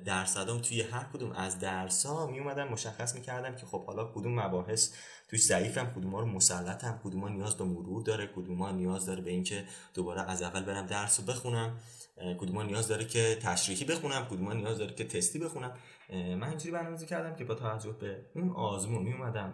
درصدام 0.05 0.59
توی 0.59 0.81
هر 0.81 1.03
کدوم 1.13 1.31
از 1.31 1.59
درس 1.59 2.05
ها 2.05 2.27
می 2.27 2.39
اومدم 2.39 2.67
مشخص 2.67 3.15
می‌کردم 3.15 3.55
که 3.55 3.65
خب 3.65 3.85
حالا 3.85 4.11
کدوم 4.15 4.39
مباحث 4.39 4.93
توی 5.27 5.39
ضعیفم 5.39 5.93
کدوم 5.95 6.11
ها 6.11 6.19
رو 6.19 6.25
مسلطم 6.25 7.01
کدوم 7.03 7.21
ها 7.21 7.29
نیاز 7.29 7.57
به 7.57 7.63
مرور 7.63 8.03
داره 8.03 8.27
کدوم 8.27 8.57
ها 8.57 8.71
نیاز 8.71 9.05
داره 9.05 9.21
به 9.21 9.31
اینکه 9.31 9.65
دوباره 9.93 10.21
از 10.21 10.41
اول 10.41 10.63
برم 10.63 10.85
درس 10.85 11.19
رو 11.19 11.25
بخونم 11.25 11.79
کدوم 12.39 12.55
ها 12.55 12.63
نیاز 12.63 12.87
داره 12.87 13.05
که 13.05 13.37
تشریحی 13.41 13.85
بخونم 13.85 14.25
کدوم 14.25 14.45
ها 14.45 14.53
نیاز 14.53 14.77
داره 14.77 14.93
که 14.93 15.03
تستی 15.03 15.39
بخونم 15.39 15.77
من 16.09 16.49
اینجوری 16.49 16.71
برنامه‌ریزی 16.71 17.05
کردم 17.05 17.35
که 17.35 17.45
با 17.45 17.55
توجه 17.55 17.91
به 17.91 18.25
اون 18.35 18.49
آزمون 18.49 19.03
می 19.03 19.13
اومدم 19.13 19.53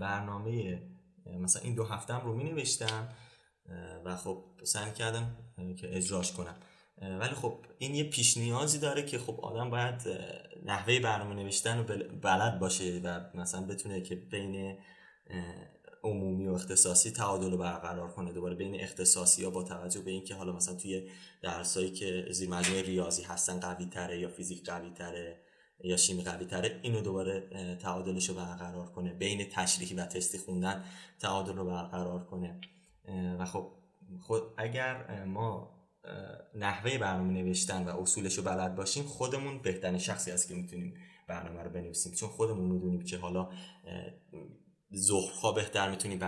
برنامه 0.00 0.82
مثلا 1.26 1.62
این 1.62 1.74
دو 1.74 1.84
هفتم 1.84 2.20
رو 2.24 2.34
می 2.34 2.44
نوشتم 2.44 3.08
و 4.04 4.16
خب 4.16 4.44
سعی 4.64 4.92
کردم 4.92 5.36
که 5.56 5.96
اجراش 5.96 6.32
کنم. 6.32 6.56
ولی 7.02 7.34
خب 7.34 7.58
این 7.78 7.94
یه 7.94 8.04
پیش 8.04 8.36
نیازی 8.36 8.78
داره 8.78 9.02
که 9.02 9.18
خب 9.18 9.40
آدم 9.40 9.70
باید 9.70 10.02
نحوه 10.64 11.00
برنامه 11.00 11.34
نوشتن 11.34 11.78
رو 11.78 11.84
بلد 12.22 12.58
باشه 12.58 13.00
و 13.04 13.20
مثلا 13.34 13.66
بتونه 13.66 14.00
که 14.00 14.14
بین 14.14 14.78
عمومی 16.04 16.48
و 16.48 16.52
اختصاصی 16.52 17.10
تعادل 17.10 17.50
رو 17.50 17.58
برقرار 17.58 18.08
کنه 18.10 18.32
دوباره 18.32 18.54
بین 18.54 18.80
اختصاصی 18.80 19.44
ها 19.44 19.50
با 19.50 19.62
توجه 19.62 20.00
به 20.00 20.10
اینکه 20.10 20.34
حالا 20.34 20.52
مثلا 20.52 20.74
توی 20.74 21.10
درسایی 21.42 21.90
که 21.90 22.26
زیر 22.30 22.50
ریاضی 22.86 23.22
هستن 23.22 23.60
قوی 23.60 23.86
تره 23.86 24.18
یا 24.18 24.28
فیزیک 24.28 24.64
قوی 24.64 24.90
تره 24.90 25.40
یا 25.84 25.96
شیمی 25.96 26.24
قوی 26.24 26.46
تره 26.46 26.80
اینو 26.82 27.00
دوباره 27.00 27.48
تعادلش 27.82 28.28
رو 28.28 28.34
برقرار 28.34 28.86
کنه 28.92 29.14
بین 29.14 29.48
تشریحی 29.48 29.94
و 29.94 30.06
تستی 30.06 30.38
خوندن 30.38 30.84
تعادل 31.20 31.56
رو 31.56 31.64
برقرار 31.64 32.24
کنه. 32.24 32.60
و 33.38 33.44
خب 33.44 33.72
خود 34.20 34.42
اگر 34.56 35.24
ما 35.24 35.77
نحوه 36.54 36.98
برنامه 36.98 37.32
نوشتن 37.32 37.84
و 37.84 38.00
اصولش 38.00 38.38
رو 38.38 38.44
بلد 38.44 38.74
باشیم 38.74 39.04
خودمون 39.04 39.58
بهترین 39.58 39.98
شخصی 39.98 40.30
هست 40.30 40.48
که 40.48 40.54
می‌تونیم 40.54 40.94
برنامه 41.26 41.62
رو 41.62 41.70
بنویسیم. 41.70 42.12
چون 42.12 42.28
خودمون 42.28 42.70
می‌دونیم 42.70 43.02
که 43.02 43.18
حالا 43.18 43.48
ظهرها 44.96 45.52
بهتر 45.52 45.90
می‌تونیم 45.90 46.18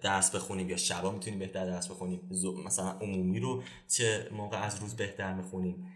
درس 0.00 0.34
بخونیم 0.34 0.70
یا 0.70 0.76
شبا 0.76 1.10
می‌تونیم 1.10 1.38
بهتر 1.38 1.66
درس 1.66 1.88
بخونیم. 1.90 2.30
مثلا 2.66 2.90
عمومی 2.90 3.40
رو 3.40 3.62
چه 3.88 4.28
موقع 4.32 4.62
از 4.62 4.80
روز 4.80 4.96
بهتر 4.96 5.34
می‌خونیم؟ 5.34 5.86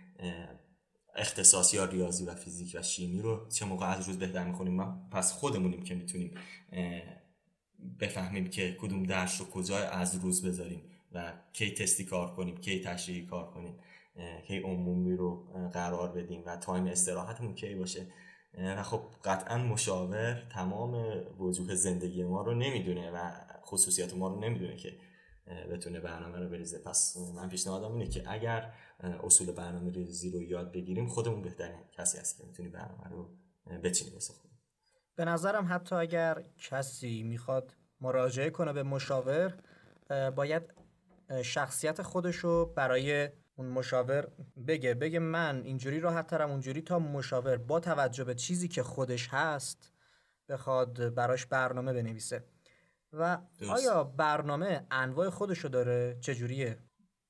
اختصاصی 1.16 1.76
یا 1.76 1.85
ریاضی 1.85 2.25
و 2.25 2.35
فیزیک 2.35 2.76
و 2.78 2.83
شیمی 2.83 3.23
رو 3.23 3.49
چه 3.49 3.64
موقع 3.64 3.87
از 3.87 4.09
روز 4.09 4.19
بهتر 4.19 4.45
می‌خونیم؟ 4.45 5.09
پس 5.11 5.33
خودمونیم 5.33 5.83
که 5.83 5.95
می‌تونیم 5.95 6.35
بفهمیم 8.00 8.47
که 8.47 8.76
کدوم 8.81 9.02
درس 9.02 9.40
رو 9.40 9.47
کجا 9.47 9.78
از 9.78 10.14
روز 10.14 10.47
بذاریم. 10.47 10.83
و 11.14 11.33
کی 11.52 11.75
تستی 11.75 12.04
کار 12.04 12.35
کنیم 12.35 12.56
کی 12.56 12.80
تشریحی 12.80 13.26
کار 13.26 13.50
کنیم 13.50 13.78
کی 14.47 14.59
عمومی 14.59 15.16
رو 15.16 15.44
قرار 15.73 16.12
بدیم 16.12 16.42
و 16.47 16.56
تایم 16.56 16.87
استراحتمون 16.87 17.54
کی 17.54 17.75
باشه. 17.75 18.06
و 18.59 18.83
خب 18.83 19.02
قطعا 19.25 19.59
مشاور 19.59 20.47
تمام 20.52 20.94
وجوه 21.38 21.75
زندگی 21.75 22.25
ما 22.25 22.42
رو 22.42 22.54
نمی‌دونه 22.54 23.11
و 23.11 23.30
خصوصیات 23.64 24.14
ما 24.14 24.28
رو 24.28 24.40
نمی‌دونه 24.40 24.76
که 24.76 24.99
بتونه 25.71 26.00
برنامه 26.00 26.38
رو 26.38 26.49
بریزه. 26.49 26.78
پس 26.78 27.16
من 27.37 27.49
پیشنهادم 27.49 27.92
اینه 27.92 28.06
که 28.06 28.23
اگر 28.26 28.73
اصول 29.00 29.52
برنامه 29.52 29.92
ریزی 29.92 30.30
رو 30.30 30.42
یاد 30.42 30.73
بگیریم 30.73 31.09
خودمون 31.09 31.42
بهترین 31.42 31.80
کسی 31.92 32.18
هست 32.18 32.38
که 32.38 32.47
می‌تونی 32.47 32.68
برنامه 32.68 33.09
رو 33.11 33.30
بچینیم 33.85 34.14
واسه 34.14 34.35
خودمون. 34.35 34.59
به 35.16 35.25
نظرم 35.25 35.66
حتی 35.71 35.94
اگر 35.94 36.44
کسی 36.59 37.23
می‌خواد 37.23 37.75
مراجعه 38.00 38.50
کنه 38.50 38.73
به 38.73 38.83
مشاور 38.83 39.54
باید 40.37 40.62
شخصیت 41.43 42.03
خودش 42.03 42.37
رو 42.37 42.73
برای 42.76 43.29
اون 43.57 43.67
مشاور 43.67 44.29
بگه 44.67 44.95
بگه 44.95 45.19
من 45.19 45.62
اینجوری 45.64 46.00
راحت 46.00 46.26
ترم 46.26 46.50
اونجوری 46.50 46.83
تا 46.83 46.99
مشاور. 46.99 47.57
با 47.57 47.81
توجه 47.81 48.25
به 48.25 48.35
چیزی 48.35 48.69
که 48.69 48.83
خودش 48.83 49.29
هست 49.29 49.93
بخواد 50.49 51.14
براش 51.14 51.47
برنامه 51.47 51.93
بنویسه. 51.93 52.45
و 53.12 53.38
آیا 53.71 54.05
برنامه 54.05 54.87
انواع 54.91 55.31
خودشو 55.31 55.69
داره؟ 55.69 56.19
چجوریه؟ 56.21 56.79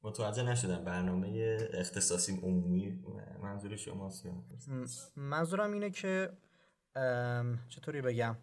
متوجه 0.02 0.42
نشدم. 0.42 0.84
برنامه 0.84 1.58
اختصاصی 1.72 2.40
عمومی 2.42 3.04
منظور 3.42 3.76
شما 3.76 4.10
منظورم 5.16 5.72
اینه 5.72 5.90
که 5.90 6.30
چطوری 7.68 8.02
بگم؟ 8.02 8.36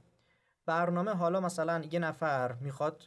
برنامه 0.66 1.12
حالا 1.12 1.40
مثلا 1.40 1.84
یه 1.92 2.00
نفر 2.00 2.54
می‌خواد 2.54 3.04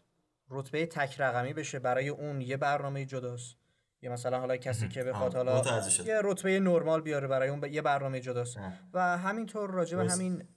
رتبه 0.55 0.87
تک 0.87 1.21
رقمی 1.21 1.53
بشه 1.53 1.79
برای 1.79 2.09
اون 2.09 2.41
یه 2.41 2.57
برنامه 2.57 3.05
جداست. 3.05 3.57
یا 4.03 4.13
مثلا 4.13 4.41
حالا 4.41 4.57
کسی 4.57 4.89
که 4.89 5.05
بخواد 5.05 5.35
حالا 5.35 5.63
یه 6.07 6.21
رتبه 6.25 6.61
نرمال 6.61 7.01
بیاره 7.01 7.27
برای 7.27 7.49
اون 7.49 7.73
یه 7.73 7.83
برنامه 7.83 8.21
جداست. 8.21 8.59
و 8.95 9.19
همینطور 9.19 9.71
راجع 9.71 9.97
به 9.97 10.11
همین 10.11 10.49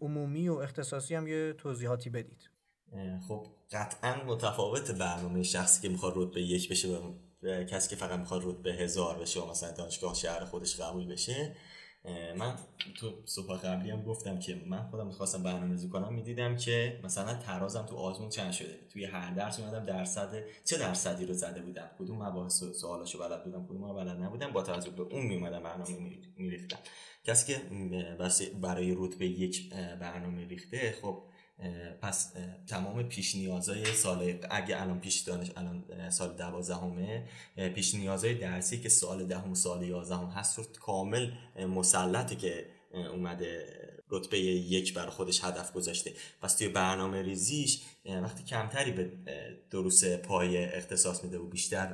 عمومی 0.00 0.48
و 0.48 0.54
اختصاصی 0.54 1.14
هم 1.14 1.26
یه 1.26 1.52
توضیحاتی 1.52 2.10
بدید. 2.10 2.50
خب 3.28 3.46
قطعا 3.72 4.24
متفاوت 4.26 4.90
برنامه 4.90 5.42
شخصی 5.42 5.82
که 5.82 5.88
می‌خواد 5.88 6.12
رتبه 6.16 6.40
یک 6.40 6.70
بشه 6.70 6.88
و 6.88 7.12
کسی 7.64 7.90
که 7.90 7.96
فقط 7.96 8.18
می‌خواد 8.18 8.42
رتبه 8.44 8.72
هزار 8.72 9.18
بشه 9.18 9.40
و 9.40 9.50
مثلا 9.50 9.72
دانشگاه 9.72 10.14
شهر 10.14 10.44
خودش 10.44 10.80
قبول 10.80 11.12
بشه. 11.12 11.56
من 12.36 12.54
تو 12.94 13.12
صبح 13.24 13.56
قبلی 13.56 13.90
هم 13.90 14.02
گفتم 14.02 14.38
که 14.38 14.62
من 14.66 14.82
خودم 14.82 15.06
می‌خواستم 15.06 15.42
برنامه‌ریزی 15.42 15.88
کنم 15.88 16.14
می‌دیدم 16.14 16.56
که 16.56 17.00
مثلا 17.04 17.34
ترازم 17.34 17.86
تو 17.86 17.96
آزمون 17.96 18.28
چند 18.28 18.52
شده. 18.52 18.78
توی 18.92 19.04
هر 19.04 19.34
درس 19.34 19.60
اومدم 19.60 19.84
درصد 19.84 20.44
چه 20.64 20.78
درصدی 20.78 21.26
رو 21.26 21.34
زده 21.34 21.62
بودم؟ 21.62 21.90
کدوم 21.98 22.22
مباحث 22.22 22.64
سوالاشو 22.64 23.18
بلد 23.18 23.44
بودم 23.44 23.66
کدوم 23.66 23.94
بلد 23.94 24.22
نبودم؟ 24.22 24.52
با 24.52 24.62
توجه 24.62 24.90
به 24.90 25.02
اون 25.02 25.26
میومدم 25.26 25.62
برنامه 25.62 26.18
میریختم. 26.36 26.78
کسی 27.24 27.52
که 27.52 27.60
برای 28.60 28.94
رتبه 28.98 29.26
یک 29.26 29.70
برنامه 29.74 30.46
ریخته 30.46 30.94
خب 31.02 31.22
پس 32.02 32.32
تمام 32.66 33.02
پیش 33.02 33.34
نیازهای 33.34 33.94
سال 33.94 34.38
اگه 34.50 34.82
الان 34.82 35.00
پیش 35.00 35.20
دانش 35.20 35.50
الان 35.56 36.10
سال 36.10 36.36
دوازدهمه 36.36 37.28
پیش 37.74 37.94
نیازهای 37.94 38.34
درسی 38.34 38.80
که 38.80 38.88
سال 38.88 39.26
دهم 39.26 39.54
سال 39.54 39.82
یازدهم 39.82 40.26
هست 40.26 40.58
رو 40.58 40.64
کامل 40.64 41.30
مسلطه 41.56 42.36
که 42.36 42.66
اومده 42.92 43.66
رتبه 44.10 44.38
یک 44.38 44.94
بر 44.94 45.06
خودش 45.06 45.44
هدف 45.44 45.72
گذاشته. 45.72 46.12
پس 46.42 46.54
توی 46.54 46.68
برنامه 46.68 47.22
ریزیش 47.22 47.82
وقتی 48.04 48.44
کمتری 48.44 48.92
به 48.92 49.10
دروس 49.70 50.04
پای 50.04 50.64
اختصاص 50.64 51.24
میده 51.24 51.38
و 51.38 51.46
بیشتر 51.46 51.86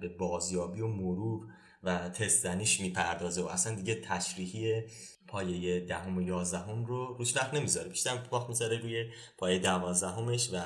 به 0.00 0.08
بازیابی 0.08 0.80
و 0.80 0.86
مرور 0.86 1.46
و 1.82 2.08
تستنیش 2.08 2.80
می‌پردازه 2.80 3.42
و 3.42 3.46
اصلا 3.46 3.74
دیگه 3.74 3.94
تشریحی 3.94 4.82
پایه 5.30 5.80
دهم 5.80 6.16
و 6.16 6.22
یازدهم 6.22 6.84
رو 6.84 7.14
روش 7.18 7.36
وقت 7.36 7.54
نمی‌ذاره. 7.54 7.88
بیشتر 7.88 8.18
وقت 8.32 8.48
می‌ذاره 8.48 8.78
روی 8.78 9.10
پایه 9.38 9.58
دوازدهمش 9.58 10.50
و 10.52 10.62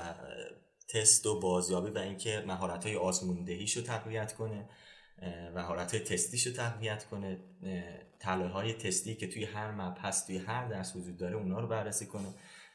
تست 0.89 1.27
و 1.27 1.41
بازیابی 1.41 1.91
و 1.91 1.99
اینکه 1.99 2.45
مهارت 2.47 2.87
های 2.87 2.97
آزموندهیش 2.97 3.77
رو 3.77 3.83
تقویت 3.83 4.35
کنه 4.35 4.69
مهارت 5.55 5.95
های 5.95 6.01
تستیش 6.01 6.47
رو 6.47 6.53
تقویت 6.53 7.05
کنه. 7.05 7.39
تله 8.21 8.49
های 8.49 8.73
تستی 8.73 9.15
که 9.15 9.27
توی 9.29 9.45
هر 9.45 9.71
مبحث 9.71 10.27
توی 10.27 10.39
هر 10.39 10.69
درس 10.69 10.97
وجود 10.97 11.17
داره 11.17 11.37
اونا 11.37 11.61
رو 11.61 11.67
بررسی 11.67 12.07
کنه. 12.07 12.29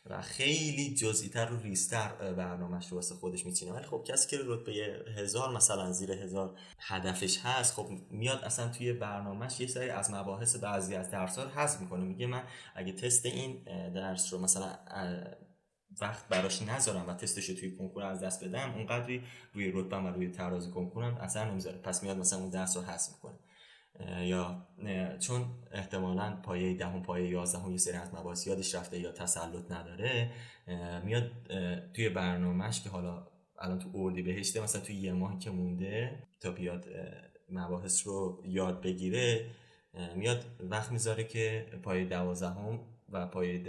و 0.10 0.22
خیلی 0.22 0.96
جزئی‌تر 0.96 1.52
و 1.54 1.60
ریستر 1.60 2.34
برنامهش 2.34 2.88
رو 2.88 2.98
واسه 2.98 3.16
خودش 3.16 3.46
میچینه. 3.46 3.72
ولی 3.72 3.86
خب 3.86 4.04
کسی 4.08 4.30
که 4.30 4.44
رتبه 4.46 4.72
هزار 5.18 5.56
مثلا 5.56 5.92
زیر 5.92 6.12
هزار 6.12 6.60
هدفش 6.80 7.40
هست 7.44 7.74
خب 7.74 7.90
میاد 8.12 8.44
اصلا 8.44 8.70
توی 8.70 8.94
برنامهش 8.94 9.60
یه 9.60 9.68
سری 9.68 9.90
از 9.90 10.12
مباحث 10.12 10.56
بعضی 10.56 10.96
از 10.96 11.12
درس 11.12 11.38
ها 11.38 11.48
حذف 11.48 11.82
می‌کنه. 11.82 12.04
میگه 12.04 12.28
من 12.28 12.44
اگه 12.76 12.92
تست 12.92 13.26
این 13.26 13.64
درس 13.94 14.34
رو 14.34 14.40
مثلا 14.40 14.78
وقت 16.02 16.28
براش 16.28 16.62
نذارم 16.62 17.10
و 17.10 17.14
تستش 17.14 17.50
رو 17.50 17.56
توی 17.56 17.78
کنکور 17.78 18.04
از 18.04 18.20
دست 18.20 18.44
بدم 18.44 18.74
اونقدری 18.74 19.24
روی 19.54 19.72
رتبه 19.72 19.98
و 19.98 20.08
روی 20.08 20.28
تراز 20.28 20.72
کنکورم 20.72 21.18
اثر 21.18 21.52
نمی‌ذاره. 21.52 21.78
پس 21.78 22.04
میاد 22.04 22.18
مثلا 22.18 22.40
اون 22.40 22.50
درس 22.50 22.78
رو 22.78 22.84
حذف 22.84 23.14
می‌کنه. 23.14 23.40
یا 24.22 24.68
چون 25.20 25.46
احتمالا 25.72 26.40
پایه 26.44 26.78
دهم 26.78 27.04
پایه 27.04 27.30
یازدهم 27.30 27.72
یه 27.72 27.78
سری 27.78 27.98
از 27.98 28.14
مباحث 28.14 28.48
یادش 28.48 28.76
رفته 28.76 29.00
یا 29.00 29.12
تسلط 29.12 29.72
نداره 29.72 30.32
میاد 31.06 31.32
توی 31.94 32.10
برنامهش 32.10 32.82
که 32.82 32.90
حالا 32.90 33.28
الان 33.60 33.80
تو 33.80 33.90
اردی 33.94 34.22
بهشته 34.22 34.64
مثلا 34.64 34.82
توی 34.82 34.96
یه 34.96 35.14
ماه 35.14 35.40
که 35.40 35.50
مونده 35.50 36.24
تا 36.42 36.52
بیاد 36.52 36.86
مباحث 37.50 38.08
رو 38.08 38.44
یاد 38.46 38.82
بگیره 38.82 39.46
میاد 40.16 40.46
وقت 40.60 40.92
می‌ذاره 40.92 41.24
که 41.24 41.66
پای 41.84 42.06
دوازدهم 42.06 42.80
و 43.10 43.28
پای 43.28 43.60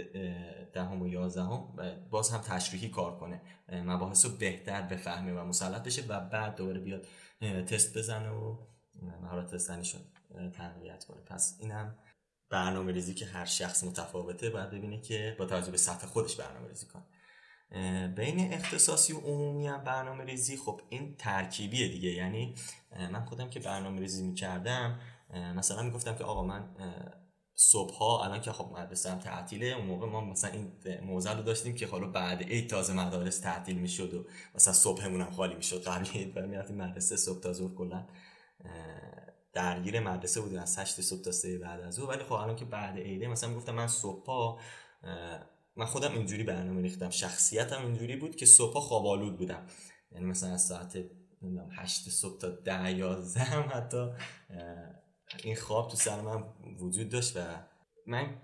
دهم 0.73 1.01
و 1.01 1.07
یازدهم 1.07 1.75
باز 2.09 2.29
هم 2.29 2.41
تشریحی 2.41 2.89
کار 2.89 3.17
کنه. 3.17 3.41
مباحث 3.69 4.25
رو 4.25 4.31
بهتر 4.31 4.81
بفهمه 4.81 5.33
و 5.33 5.45
مسلط 5.45 5.83
بشه 5.83 6.03
و 6.07 6.19
بعد 6.19 6.55
دوباره 6.55 6.79
بیاد 6.79 7.05
تست 7.65 7.97
بزنه 7.97 8.29
و 8.29 8.57
مهارت 9.21 9.57
زنیشون 9.57 10.01
تقویت 10.53 11.03
کنه. 11.03 11.21
پس 11.21 11.57
اینم 11.59 11.95
برنامه 12.49 12.91
ریزی 12.91 13.13
که 13.13 13.25
هر 13.25 13.45
شخص 13.45 13.83
متفاوته 13.83 14.49
باید 14.49 14.69
ببینه 14.69 15.01
که 15.01 15.35
با 15.39 15.45
توجه 15.45 15.71
به 15.71 15.77
سطح 15.77 16.07
خودش 16.07 16.35
برنامه 16.35 16.67
ریزی 16.67 16.85
کنه 16.85 17.03
بین 18.07 18.53
اختصاصی 18.53 19.13
و 19.13 19.19
عمومی 19.19 19.67
هم 19.67 19.83
برنامه 19.83 20.23
ریزی 20.23 20.57
خب 20.57 20.81
این 20.89 21.15
ترکیبیه 21.15 21.87
دیگه. 21.87 22.09
یعنی 22.09 22.55
من 23.11 23.25
خودم 23.25 23.49
که 23.49 23.59
برنامه 23.59 23.99
ریزی 23.99 24.23
می‌کردم 24.23 24.99
مثلا 25.55 25.81
می‌گفتم 25.83 26.15
که 26.15 26.23
آقا 26.23 26.43
من 26.43 26.75
صبح 27.55 27.93
ها 27.93 28.23
الان 28.23 28.41
که 28.41 28.51
خب 28.51 28.71
مدرسه 28.77 29.11
هم 29.11 29.19
تعطیله 29.19 29.65
اون 29.65 29.85
موقع 29.85 30.07
ما 30.07 30.21
مثلا 30.21 30.51
این 30.51 30.71
موزل 31.03 31.37
رو 31.37 31.43
داشتیم 31.43 31.75
که 31.75 31.87
حالا 31.87 32.07
بعد 32.07 32.43
عید 32.43 32.69
تازه 32.69 32.93
مدارس 32.93 33.39
تعطیل 33.39 33.77
می‌شد 33.77 34.13
و 34.13 34.25
مثلا 34.55 34.73
صبحمون 34.73 35.21
هم 35.21 35.31
خالی 35.31 35.55
می‌شد 35.55 35.83
قبل 35.83 36.07
عید 36.07 36.39
مدرسه 36.71 37.17
صبح 37.17 37.39
تا 37.39 37.53
ظهر 37.53 37.75
کلا. 37.75 38.07
درگیر 39.53 39.99
مدرسه 39.99 40.41
بودیم 40.41 40.59
از 40.59 40.79
8 40.79 41.01
صبح 41.01 41.21
تا 41.21 41.31
3 41.31 41.57
بعد 41.57 41.81
از 41.81 41.93
ظهر. 41.93 42.09
ولی 42.09 42.23
خب 42.23 42.33
الان 42.33 42.55
که 42.55 42.65
بعد 42.65 42.97
عیده 42.97 43.27
مثلا 43.27 43.49
می‌گفتم 43.49 43.75
من 43.75 43.87
صبح 43.87 44.57
من 45.75 45.85
خودم 45.85 46.13
اینجوری 46.13 46.43
برنامه 46.43 46.81
ریختم 46.81 47.09
شخصیتم 47.09 47.85
اینجوری 47.85 48.15
بود 48.15 48.35
که 48.35 48.45
صبح 48.45 48.79
خواب 48.79 49.07
آلود 49.07 49.37
بودم. 49.37 49.67
یعنی 50.11 50.25
مثلا 50.25 50.53
از 50.53 50.65
ساعت 50.65 50.95
نمی‌دونم 51.41 51.69
8 51.71 52.09
صبح 52.09 52.39
تا 52.39 52.49
10 52.49 52.91
11 52.91 53.39
هم 53.39 53.69
حتی 53.73 54.09
این 55.43 55.55
خواب 55.55 55.91
تو 55.91 55.97
سر 55.97 56.21
من 56.21 56.43
وجود 56.79 57.09
داشت 57.09 57.37
و 57.37 57.39
من 58.07 58.41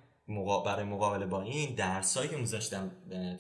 برای 0.66 0.86
مقابله 0.86 1.26
با 1.26 1.42
این 1.42 1.76
درسایی 1.76 2.30
که 2.30 2.38
میذاشتم 2.38 2.92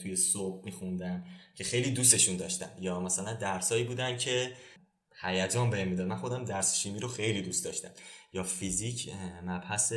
توی 0.01 0.15
صبح 0.15 0.65
میخوندم 0.65 1.23
که 1.55 1.63
خیلی 1.63 1.91
دوستشون 1.91 2.37
داشتم. 2.37 2.69
یا 2.79 2.99
مثلا 2.99 3.33
درسایی 3.33 3.83
بودن 3.83 4.17
که 4.17 4.51
هیجان 5.21 5.69
بهم 5.69 5.87
می‌داد. 5.87 6.07
من 6.07 6.15
خودم 6.15 6.45
درس 6.45 6.75
شیمی 6.75 6.99
رو 6.99 7.07
خیلی 7.07 7.41
دوست 7.41 7.65
داشتم. 7.65 7.89
یا 8.33 8.43
فیزیک 8.43 9.11
مبحث 9.45 9.93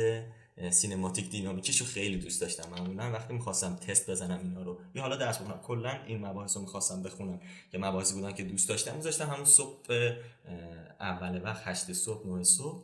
سینماتیک 0.71 1.29
دینامیکیش 1.29 1.77
رو 1.81 1.85
خیلی 1.85 2.17
دوست 2.17 2.41
داشتم. 2.41 2.69
معمولا 2.69 3.11
وقتی 3.11 3.33
می‌خواستم 3.33 3.75
تست 3.75 4.09
بزنم 4.09 4.39
اینا 4.43 4.63
رو 4.63 4.79
یا 4.95 5.01
حالا 5.01 5.15
درس 5.15 5.37
بخونم 5.37 5.59
کلا 5.59 6.03
این 6.07 6.25
مباحث 6.25 6.55
رو 6.55 6.61
می‌خواستم 6.61 7.03
بخونم. 7.03 7.39
که 7.71 7.77
مباحثی 7.77 8.13
بودن 8.13 8.33
که 8.33 8.43
دوست 8.43 8.69
داشتم 8.69 8.95
میذاشتم 8.95 9.29
همون 9.29 9.45
صبح 9.45 9.77
اول 10.99 11.43
وقت 11.43 11.67
هشت 11.67 11.93
صبح 11.93 12.27
نه 12.27 12.43
صبح 12.43 12.83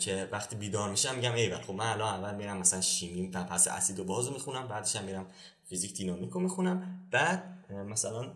که 0.00 0.28
وقتی 0.32 0.56
بیدار 0.56 0.90
میشم 0.90 1.14
میگم 1.14 1.34
ای 1.34 1.54
خب 1.54 1.72
من 1.72 1.86
الان 1.86 2.24
اول 2.24 2.34
میرم 2.34 2.58
مثلا 2.58 2.80
شیمی 2.80 3.28
پس 3.28 3.68
اسید 3.68 3.98
و 3.98 4.04
بازو 4.04 4.32
می‌خونم 4.32 4.68
بعدش 4.68 4.96
هم 4.96 5.04
میرم 5.04 5.26
فیزیک 5.68 5.94
دینامیک 5.94 6.30
رو 6.30 6.40
می‌خونم. 6.40 7.08
بعد 7.10 7.64
مثلا 7.70 8.32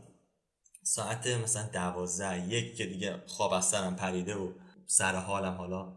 ساعت 0.87 1.27
مثلا 1.27 1.69
دوازده 1.73 2.49
یک 2.49 2.77
که 2.77 2.87
دیگه 2.87 3.23
خواب 3.27 3.53
از 3.53 3.65
سرم 3.65 3.97
پریده 3.97 4.35
و 4.35 4.53
سر 4.87 5.15
حالم 5.15 5.55
حالا 5.55 5.93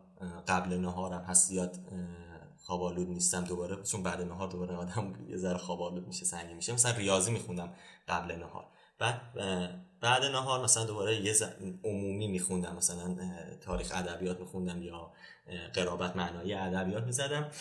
قبل 0.47 0.73
نهارم 0.73 1.21
هست 1.21 1.47
زیاد 1.47 1.77
خواب 2.57 2.99
نیستم 2.99 3.43
دوباره 3.43 3.83
چون 3.83 4.03
بعد 4.03 4.21
نهار 4.21 4.47
دوباره 4.47 4.75
آدم 4.75 5.13
یه 5.29 5.37
ذره 5.37 5.57
خواب 5.57 6.07
میشه 6.07 6.25
سنگین 6.25 6.55
میشه. 6.55 6.73
مثلا 6.73 6.91
ریاضی 6.91 7.31
میخوندم 7.31 7.73
قبل 8.07 8.35
نهار. 8.35 8.67
بعد 8.99 9.21
بعد 10.01 10.23
نهار 10.23 10.63
مثلا 10.63 10.85
دوباره 10.85 11.21
یه 11.25 11.33
عمومی 11.83 12.27
میخوندم 12.27 12.75
مثلا 12.75 13.17
تاریخ 13.61 13.91
ادبیات 13.95 14.39
میخوندم 14.39 14.83
یا 14.83 15.11
قرابت 15.73 16.15
معنایی 16.15 16.53
ادبیات 16.53 17.03
می‌زدم. 17.03 17.51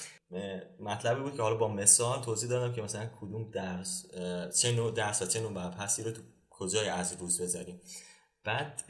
مطلبی 0.80 1.20
بود 1.20 1.36
که 1.36 1.42
حالا 1.42 1.56
با 1.56 1.68
مثال 1.68 2.22
توضیح 2.22 2.50
دادم 2.50 2.72
که 2.74 2.82
مثلا 2.82 3.06
کدوم 3.20 3.50
درس 3.50 4.06
چه 4.60 4.72
نوع 4.72 4.92
درس 4.92 5.22
و 5.22 5.26
چه 5.26 5.40
نوع 5.40 5.52
رو 6.04 6.10
تو 6.10 6.22
کجای 6.58 6.88
از 6.88 7.12
روز 7.12 7.40
بذاریم. 7.40 7.80
بعد 8.44 8.82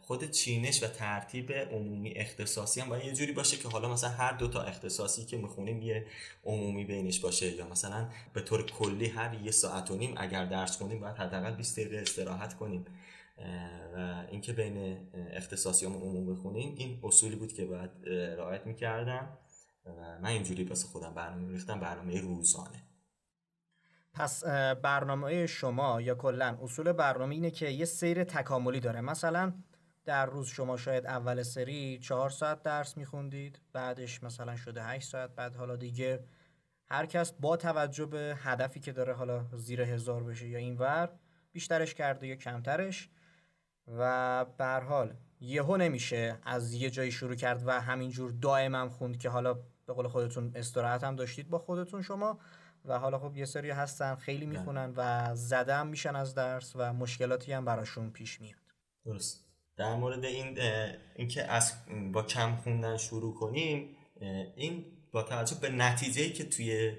خود 0.00 0.30
چینش 0.30 0.82
و 0.82 0.86
ترتیب 0.86 1.52
عمومی 1.52 2.10
اختصاصی 2.10 2.80
هم 2.80 2.88
باید 2.88 3.04
یه 3.04 3.12
جوری 3.12 3.32
باشه 3.32 3.56
که 3.56 3.68
حالا 3.68 3.88
مثلا 3.88 4.10
هر 4.10 4.32
دو 4.32 4.48
تا 4.48 4.62
اختصاصی 4.62 5.24
که 5.24 5.36
می‌خونیم 5.36 5.82
یه 5.82 6.06
عمومی 6.44 6.84
بینش 6.84 7.20
باشه 7.20 7.56
یا 7.56 7.68
مثلا 7.68 8.08
به 8.32 8.40
طور 8.40 8.66
کلی 8.66 9.06
هر 9.06 9.34
یه 9.34 9.50
ساعت 9.50 9.90
و 9.90 9.96
نیم 9.96 10.14
اگر 10.16 10.44
درس 10.44 10.78
کنیم 10.78 11.00
باید 11.00 11.16
حداقل 11.16 11.54
20 11.54 11.80
دقیقه 11.80 11.96
استراحت 11.96 12.54
کنیم. 12.54 12.84
و 13.96 14.24
اینکه 14.30 14.52
بین 14.52 15.08
اختصاصی 15.32 15.86
هم 15.86 15.92
عمومی 15.92 16.32
بخونیم 16.32 16.74
این 16.78 17.00
اصولی 17.02 17.36
بود 17.36 17.52
که 17.52 17.64
باید 17.64 17.90
رعایت 18.38 18.66
می‌کردم. 18.66 19.38
و 19.86 19.90
من 20.22 20.28
اینجوری 20.28 20.64
واسه 20.64 20.86
خودم 20.86 21.14
برنامه 21.14 21.52
ریختم 21.52 21.80
برنامه 21.80 22.20
روزانه. 22.20 22.82
پس 24.14 24.44
برنامه 24.82 25.46
شما 25.46 26.00
یا 26.00 26.14
کلا 26.14 26.58
اصول 26.62 26.92
برنامه 26.92 27.34
اینه 27.34 27.50
که 27.50 27.68
یه 27.68 27.84
سیر 27.84 28.24
تکاملی 28.24 28.80
داره. 28.80 29.00
مثلا 29.00 29.52
در 30.04 30.26
روز 30.26 30.48
شما 30.48 30.76
شاید 30.76 31.06
اول 31.06 31.42
سری 31.42 31.98
چهار 31.98 32.30
ساعت 32.30 32.62
درس 32.62 32.96
میخوندید 32.96 33.60
بعدش 33.72 34.22
مثلا 34.22 34.56
شده 34.56 34.84
هشت 34.84 35.08
ساعت 35.08 35.34
بعد 35.34 35.56
حالا 35.56 35.76
دیگه 35.76 36.24
هر 36.86 37.06
کس 37.06 37.32
با 37.32 37.56
توجه 37.56 38.06
به 38.06 38.38
هدفی 38.42 38.80
که 38.80 38.92
داره 38.92 39.14
حالا 39.14 39.44
زیر 39.56 39.80
هزار 39.80 40.24
بشه 40.24 40.48
یا 40.48 40.58
اینور 40.58 41.08
بیشترش 41.52 41.94
کرده 41.94 42.26
یا 42.26 42.36
کمترش. 42.36 43.10
و 43.88 44.44
به 44.58 44.64
حال 44.64 45.14
یهو 45.40 45.76
نمیشه 45.76 46.38
از 46.42 46.72
یه 46.72 46.90
جایی 46.90 47.12
شروع 47.12 47.34
کرد 47.34 47.62
و 47.66 47.80
همینجور 47.80 48.30
دائما 48.30 48.88
خوند 48.88 49.18
که 49.18 49.28
حالا 49.28 49.54
به 49.86 49.92
قول 49.92 50.08
خودتون 50.08 50.52
استراحت 50.54 51.04
هم 51.04 51.16
داشتید 51.16 51.50
با 51.50 51.58
خودتون 51.58 52.02
شما. 52.02 52.38
و 52.84 52.98
حالا 52.98 53.18
خب 53.18 53.36
یه 53.36 53.44
سری 53.44 53.70
هستن 53.70 54.14
خیلی 54.14 54.46
بله. 54.46 54.58
می‌خونن 54.58 54.92
و 54.96 55.30
زدم 55.34 55.86
میشن 55.86 56.16
از 56.16 56.34
درس 56.34 56.72
و 56.76 56.92
مشکلاتی 56.92 57.52
هم 57.52 57.64
براشون 57.64 58.10
پیش 58.10 58.40
میاد. 58.40 58.56
درست. 59.04 59.44
در 59.76 59.94
مورد 59.96 60.24
این 60.24 60.58
اینکه 61.16 61.44
از 61.44 61.72
با 62.12 62.22
کم 62.22 62.56
خوندن 62.56 62.96
شروع 62.96 63.34
کنیم 63.34 63.96
این 64.56 64.84
با 65.12 65.22
توجه 65.22 65.56
به 65.60 65.70
نتیجه 65.70 66.32
که 66.32 66.44
توی 66.44 66.92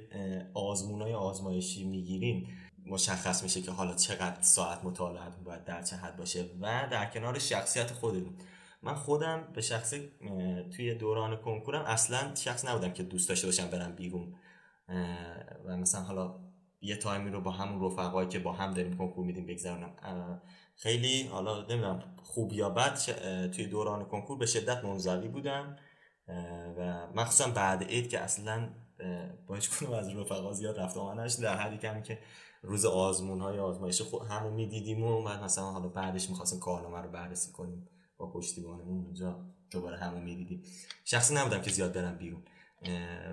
آزمون 0.54 1.02
های 1.02 1.13
آزمایشی 1.13 1.84
می‌گیریم 1.84 2.48
مشخص 2.86 3.43
میشه 3.43 3.62
که 3.62 3.72
حالا 3.72 3.96
چقدر 3.96 4.41
ساعت 4.41 4.84
مطالعه 4.84 5.30
باید 5.43 5.63
در 5.63 5.82
چه 5.82 5.96
حد 5.96 6.17
باشه 6.17 6.46
و 6.62 6.88
در 6.91 7.06
کنار 7.06 7.39
شخصیت 7.39 7.91
خودمون 7.91 8.34
من 8.82 8.93
خودم 8.93 9.48
به 9.54 9.62
شخص 9.62 9.93
توی 10.76 10.96
دوران 10.96 11.36
کنکورم 11.36 11.82
اصلا 11.82 12.36
شخص 12.36 12.65
نبودم 12.65 12.91
که 12.91 13.04
دوست 13.04 13.30
داشته 13.30 13.48
باشم 13.48 13.67
برم 13.67 13.96
بیرون. 13.96 14.36
و 15.65 15.77
مثلا 15.77 16.01
حالا 16.01 16.39
یه 16.82 16.95
تایمی 16.95 17.29
رو 17.29 17.41
با 17.41 17.51
همون 17.51 17.86
رفقایی 17.86 18.29
که 18.29 18.39
با 18.39 18.51
هم 18.53 18.73
داریم 18.73 18.97
کنکور 18.97 19.25
میدیم 19.25 19.45
بگذرونم. 19.45 20.41
خیلی 20.75 21.27
حالا 21.27 21.62
نمی‌دونم 21.62 22.03
خوب 22.23 22.53
یا 22.53 22.69
بد 22.69 22.95
توی 23.51 23.67
دوران 23.67 24.06
کنکور 24.06 24.38
به 24.38 24.45
شدت 24.45 24.86
منزوی 24.86 25.27
بودم. 25.27 25.77
و 26.77 27.08
مخصوصا 27.15 27.51
بعد 27.51 27.84
عید 27.84 28.10
که 28.10 28.19
اصلا 28.19 28.69
با 29.47 29.56
هیچ 29.56 29.69
کنم 29.69 29.93
از 29.93 30.15
رفقا 30.15 30.53
زیاد 30.53 30.79
رفت 30.79 30.97
آمد 30.97 31.32
در 31.41 31.58
حدی 31.58 31.77
کمی 31.77 32.03
که 32.03 32.19
روز 32.62 32.86
آزمون 32.86 33.41
های 33.41 33.60
آزمایش 33.60 34.01
خود 34.01 34.27
همو 34.27 34.49
می‌دیدیم 34.49 35.03
و 35.03 35.23
بعد 35.23 35.43
مثلا 35.43 35.63
حالا 35.63 35.88
بعدش 35.88 36.29
می‌خواستیم 36.29 36.60
کارنامه 36.60 37.01
رو 37.01 37.10
بررسی 37.10 37.51
کنیم 37.51 37.88
با 38.17 38.32
پشتیبانمون 38.32 39.06
اونجا 39.06 39.39
دوباره 39.71 39.97
همو 39.97 40.19
می‌دیدیم. 40.19 40.63
شخصی 41.06 41.36
نبودم 41.36 41.62
که 41.62 41.71
زیاد 41.71 41.93
برم 41.93 42.17
بیرون. 42.17 42.43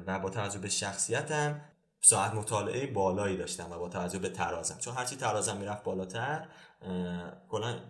و 0.07 0.19
با 0.19 0.31
توجه 0.31 0.59
به 0.59 0.69
شخصیتم 0.69 1.61
ساعت 2.01 2.35
مطالعه 2.35 2.87
بالایی 2.87 3.37
داشتم 3.37 3.71
و 3.71 3.79
با 3.79 3.89
توجه 3.89 4.19
به 4.19 4.29
ترازم. 4.29 4.79
چون 4.79 4.95
هرچی 4.95 5.17
ترازم 5.17 5.57
می‌رفت 5.57 5.85
بالاتر 5.85 6.49
کلا 7.49 7.81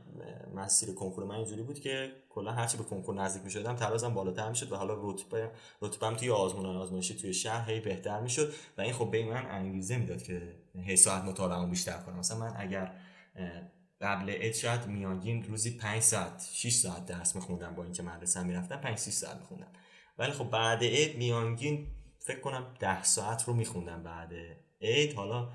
مسیر 0.55 0.95
کنکور 0.95 1.25
من 1.25 1.35
اینجوری 1.35 1.63
بود 1.63 1.81
که 1.81 2.13
کلا 2.31 2.53
هرچی 2.53 2.77
به 2.77 2.85
کنکور 2.85 3.15
نزدیک 3.15 3.45
می‌شدم 3.45 3.77
ترازم 3.77 4.15
بالاتر 4.15 4.49
می‌شد 4.49 4.73
و 4.73 4.77
حالا 4.77 5.11
رتبه 5.11 5.51
رتبم 5.83 6.15
توی 6.15 6.31
آزمون 6.31 6.67
آزمایشی 6.67 7.15
توی 7.15 7.35
شهر 7.35 7.71
هی 7.71 7.81
بهتر 7.81 8.21
می‌شد 8.21 8.53
و 8.79 8.81
این 8.81 8.93
خب 8.93 9.11
به 9.11 9.25
من 9.25 9.47
انگیزه 9.47 9.97
می‌داد 9.97 10.23
که 10.23 10.55
هی 10.85 10.97
ساعت 10.97 11.25
مطالعه 11.25 11.67
بیشتر 11.67 11.99
کنم. 11.99 12.19
مثلا 12.19 12.39
من 12.39 12.55
اگر 12.57 12.95
قبل 14.01 14.35
اد 14.41 14.53
شاید 14.53 14.87
میانگین 14.87 15.45
روزی 15.45 15.71
5 15.71 16.03
ساعت 16.03 16.49
6 16.53 16.75
ساعت 16.75 17.07
درس 17.07 17.37
میخوندم 17.37 17.75
با 17.75 17.85
اینکه 17.85 18.03
مدرسه 18.03 18.43
می‌رفتم 18.43 18.77
5 18.77 18.99
6 18.99 19.13
ساعت 19.13 19.37
میخوندم. 19.37 19.69
ولی 20.21 20.33
خب 20.33 20.51
بعد 20.51 20.79
اد 20.83 21.17
میانگین 21.17 21.87
فکر 22.19 22.41
کنم 22.41 22.75
ده 22.81 23.03
ساعت 23.03 23.45
رو 23.45 23.55
میخوندم 23.55 24.03
بعد 24.03 24.33
اید 24.79 25.15
حالا 25.15 25.49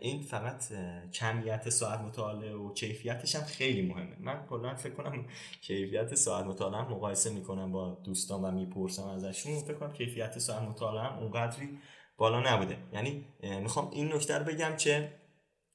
این 0.00 0.22
فقط 0.22 0.64
کمیت 1.12 1.70
ساعت 1.70 2.00
مطالعه 2.00 2.54
و 2.54 2.74
کیفیتش 2.74 3.36
هم 3.36 3.42
خیلی 3.42 3.82
مهمه. 3.82 4.16
من 4.20 4.46
کلا 4.46 4.74
فکر 4.74 4.94
کنم 4.94 5.26
کیفیت 5.62 6.14
ساعت 6.14 6.44
مطالعه 6.44 6.82
مقایسه 6.82 7.30
می‌کنم 7.30 7.72
با 7.72 8.00
دوستان 8.04 8.44
و 8.44 8.50
می‌پرسم 8.50 9.08
ازشون. 9.08 9.60
فکر 9.60 9.74
کنم 9.74 9.92
کیفیت 9.92 10.38
ساعت 10.38 10.62
مطالعه 10.62 11.18
اونقدری 11.18 11.78
بالا 12.16 12.40
نبوده. 12.40 12.78
یعنی 12.92 13.24
می‌خوام 13.42 13.90
این 13.90 14.14
نکته 14.14 14.38
رو 14.38 14.44
بگم 14.44 14.76
که 14.76 15.12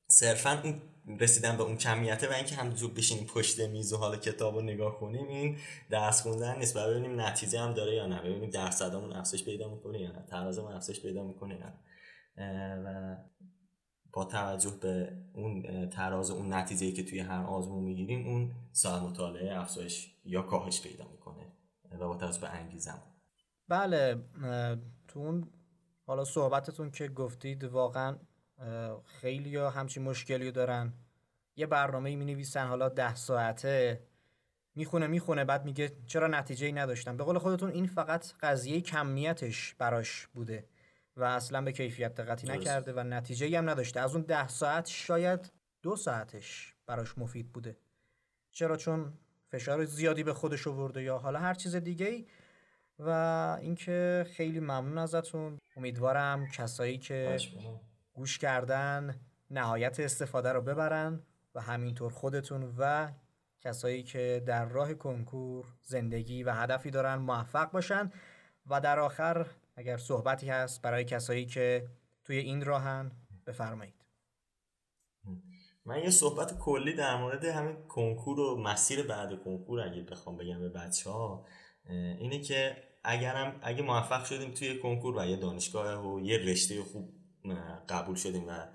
صرفا 0.08 0.62
اون 0.64 0.82
رسیدن 1.20 1.58
به 1.58 1.64
اون 1.64 1.78
کمیته 1.78 2.30
و 2.30 2.34
اینکه 2.34 2.56
همینجور 2.56 2.92
بشینیم 2.92 3.26
پشت 3.26 3.60
میز 3.60 3.94
و 3.94 3.98
حالا 3.98 4.18
کتاب 4.18 4.56
رو 4.56 4.62
نگاه 4.62 5.00
کنیم 5.00 5.28
این 5.28 5.58
درس 5.90 6.22
خوندن 6.22 6.58
نیست. 6.60 6.78
ببینیم 6.78 7.22
نتیجه 7.22 7.60
هم 7.60 7.74
داره 7.74 7.96
یا 7.96 8.08
نه. 8.08 8.22
ببینیم 8.22 8.50
درصدمون 8.50 9.14
افزایش 9.14 9.46
پیدا 9.46 9.70
می‌کنه 9.70 10.00
یا 10.00 10.12
نه. 10.12 10.26
ترازمون 10.28 10.72
افزایش 10.72 11.02
پیدا 11.02 11.24
می‌کنه 11.24 11.58
نه. 11.58 11.74
و 12.86 13.18
با 14.14 14.26
توجه 14.26 14.70
به 14.82 15.18
اون 15.34 15.90
تراز 15.90 16.32
اون 16.32 16.54
نتیجه 16.54 16.92
که 16.92 17.04
توی 17.04 17.20
هر 17.20 17.44
آزمون 17.44 17.84
می‌گیریم 17.84 18.28
اون 18.28 18.52
ساعت 18.72 19.02
مطالعه 19.02 19.60
افزایش 19.60 20.16
یا 20.26 20.42
کاهش 20.42 20.82
پیدا 20.82 21.08
می‌کنه 21.08 21.52
و 22.00 22.08
با 22.08 22.16
توجه 22.16 22.42
به 22.42 22.50
انگیزم 22.50 23.02
بله 23.68 24.16
تو 25.08 25.20
اون 25.20 25.48
حالا 26.06 26.26
صحبتتون 26.26 26.92
که 26.92 27.08
گفتید 27.08 27.64
واقعا 27.64 28.18
خیلی 29.22 29.56
ها 29.56 29.70
همچین 29.70 30.04
مشکلی 30.04 30.52
دارن. 30.52 30.94
یه 31.56 31.66
برنامه 31.66 32.16
می 32.16 32.26
نویسن 32.26 32.68
حالا 32.68 32.90
ده 32.90 33.16
ساعته. 33.16 34.04
می‌خونه 34.76 35.08
می‌خونه 35.08 35.46
بعد 35.46 35.66
میگه 35.66 35.92
چرا 36.08 36.28
نتیجه 36.28 36.66
ای 36.66 36.72
نداشتم. 36.72 37.18
به 37.18 37.24
قول 37.24 37.38
خودتون 37.38 37.72
این 37.72 37.88
فقط 37.88 38.34
قضیه 38.42 38.82
کمیتش 38.82 39.76
براش 39.76 40.28
بوده 40.28 40.66
و 41.18 41.24
اصلا 41.24 41.62
به 41.62 41.72
کیفیت 41.72 42.16
دقتی 42.16 42.48
نکرده 42.48 42.94
و 42.94 43.00
نتیجه 43.00 43.58
هم 43.58 43.70
نداشته. 43.70 44.00
از 44.00 44.16
اون 44.16 44.24
ده 44.24 44.48
ساعت 44.48 44.88
شاید 44.88 45.52
دو 45.82 45.96
ساعتش 45.96 46.76
براش 46.86 47.18
مفید 47.18 47.52
بوده. 47.52 47.78
چرا؟ 48.52 48.78
چون 48.78 49.14
فشار 49.52 49.86
زیادی 49.86 50.24
به 50.24 50.34
خودش 50.34 50.68
ورده 50.68 51.04
یا 51.04 51.18
حالا 51.18 51.40
هر 51.40 51.54
چیز 51.54 51.76
دیگه 51.76 52.06
ای 52.06 52.26
و 53.00 53.10
اینکه 53.62 54.26
خیلی 54.34 54.60
ممنون 54.60 54.98
ازتون. 54.98 55.58
امیدوارم 55.78 56.48
کسایی 56.48 56.98
که 56.98 57.38
گوش 58.20 58.38
کردن 58.38 59.20
نهایت 59.52 60.00
استفاده 60.00 60.52
رو 60.52 60.62
ببرن 60.62 61.22
و 61.56 61.62
همینطور 61.62 62.12
خودتون 62.12 62.76
و 62.78 63.12
کسایی 63.62 64.04
که 64.04 64.44
در 64.46 64.66
راه 64.66 64.94
کنکور 64.94 65.66
زندگی 65.84 66.44
و 66.44 66.54
هدفی 66.54 66.92
دارن 66.92 67.16
موفق 67.16 67.72
باشن. 67.72 68.12
و 68.68 68.82
در 68.82 69.00
آخر 69.00 69.46
اگر 69.76 69.98
صحبتی 69.98 70.50
هست 70.50 70.82
برای 70.82 71.06
کسایی 71.06 71.46
که 71.46 71.88
توی 72.24 72.38
این 72.38 72.66
راهن 72.66 73.12
بفرمایید. 73.48 74.06
من 75.86 76.00
یه 76.00 76.10
صحبت 76.10 76.58
کلی 76.58 76.94
در 76.94 77.16
مورد 77.16 77.46
همین 77.46 77.76
کنکور 77.88 78.40
و 78.40 78.62
مسیر 78.64 79.08
بعد 79.08 79.44
کنکور 79.44 79.82
اگه 79.82 80.02
بخوام 80.02 80.38
بگم 80.38 80.60
به 80.60 80.70
بچه 80.70 81.10
ها 81.10 81.46
اینه 82.20 82.40
که 82.40 82.78
اگرم 83.04 83.60
اگه 83.62 83.82
موفق 83.82 84.26
شدیم 84.26 84.52
توی 84.52 84.80
کنکور 84.80 85.18
و 85.18 85.26
یه 85.26 85.38
دانشگاه 85.38 86.14
و 86.14 86.20
یه 86.20 86.38
رشته 86.38 86.84
خوب 86.84 87.19
قبول 87.90 88.16
شدیم 88.16 88.48
و 88.48 88.66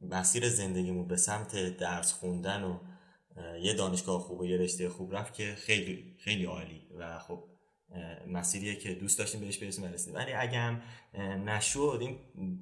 مسیر 0.00 0.48
زندگیمون 0.48 1.08
به 1.08 1.16
سمت 1.16 1.76
درس 1.76 2.12
خوندن 2.12 2.62
و 2.62 2.78
یه 3.62 3.74
دانشگاه 3.74 4.20
خوب 4.20 4.40
و 4.40 4.46
یه 4.46 4.56
رشته 4.56 4.88
خوب 4.88 5.16
رفت 5.16 5.34
که 5.34 5.54
خیلی 5.54 6.16
خیلی 6.18 6.44
عالی 6.44 6.82
و 6.98 7.18
خب 7.18 7.44
مسیریه 8.28 8.76
که 8.76 8.94
دوست 8.94 9.18
داشتیم 9.18 9.40
بهش 9.40 9.58
برسیم 9.58 9.84
برسیم 9.84 10.14
ولی 10.14 10.32
اگه 10.32 10.58
هم 10.58 10.82
نشد 11.44 11.98
این 12.00 12.18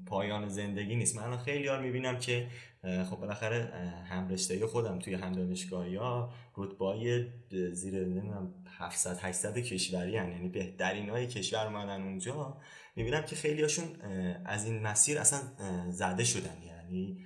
پایان 0.06 0.48
زندگی 0.48 0.96
نیست. 0.96 1.16
من 1.16 1.36
خیلی 1.36 1.64
یار 1.64 1.82
می‌بینم 1.82 2.18
که 2.18 2.48
خب 2.82 3.16
بالاخره 3.16 3.64
هم 4.08 4.28
رشته 4.28 4.66
خودم 4.66 4.98
توی 4.98 5.14
هم 5.14 5.32
دانشگاهی 5.32 5.96
ها 5.96 6.32
رتبای 6.56 7.26
زیر 7.72 7.94
نمی‌دونم 7.94 8.54
700 8.78 9.18
800 9.20 9.58
کشوری 9.58 10.16
هن. 10.16 10.32
یعنی 10.32 10.48
بهترین 10.48 11.10
های 11.10 11.26
کشور 11.26 11.66
اومدن 11.66 12.02
اونجا. 12.02 12.56
می‌بینم 12.98 13.22
که 13.22 13.36
خیلی 13.36 13.62
هاشون 13.62 14.02
از 14.44 14.64
این 14.64 14.82
مسیر 14.82 15.18
اصلا 15.18 15.40
زده 15.90 16.24
شدن. 16.24 16.62
یعنی 16.62 17.24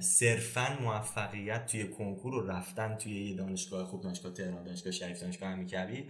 صرفا 0.00 0.78
موفقیت 0.82 1.66
توی 1.66 1.88
کنکور 1.88 2.34
و 2.34 2.46
رفتن 2.46 2.96
توی 2.96 3.30
یه 3.30 3.36
دانشگاه 3.36 3.86
خوب 3.86 4.02
دانشگاه 4.02 4.32
تهران 4.32 4.64
دانشگاه 4.64 4.92
شریف 4.92 5.20
دانشگاه 5.20 5.48
امیرکبیر 5.48 6.04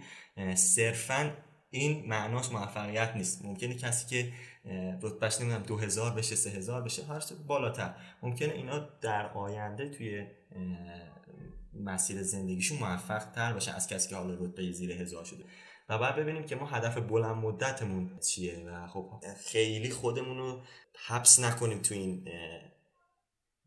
صرفا 0.55 1.31
این 1.69 2.09
معناش 2.09 2.51
موفقیت 2.51 3.11
نیست. 3.15 3.45
ممکنه 3.45 3.75
کسی 3.75 4.07
که 4.07 4.33
رتبهش 5.01 5.41
نمی‌دونم 5.41 5.63
2000 5.63 6.15
بشه 6.15 6.35
3000 6.35 6.81
بشه 6.81 7.05
هر 7.05 7.23
بالاتر. 7.47 7.95
ممکنه 8.23 8.53
اینا 8.53 8.79
در 9.01 9.29
آینده 9.29 9.89
توی 9.89 10.27
مسیر 11.73 12.23
زندگیشون 12.23 12.77
موفق 12.77 13.31
تر 13.31 13.53
باشه 13.53 13.71
از 13.75 13.87
کسی 13.87 14.09
که 14.09 14.15
حالا 14.15 14.45
رتبه 14.45 14.71
زیر 14.71 14.91
هزار 14.91 15.25
شده. 15.25 15.43
و 15.89 15.97
بعد 15.97 16.15
ببینیم 16.15 16.43
که 16.43 16.55
ما 16.55 16.65
هدف 16.65 16.97
بلند 16.97 17.35
مدتمون 17.35 18.19
چیه 18.19 18.65
و 18.69 18.87
خب 18.87 19.23
خیلی 19.37 19.89
خودمون 19.89 20.37
رو 20.37 20.61
حبس 21.07 21.39
نکنیم 21.39 21.81
تو 21.81 21.93
این 21.93 22.27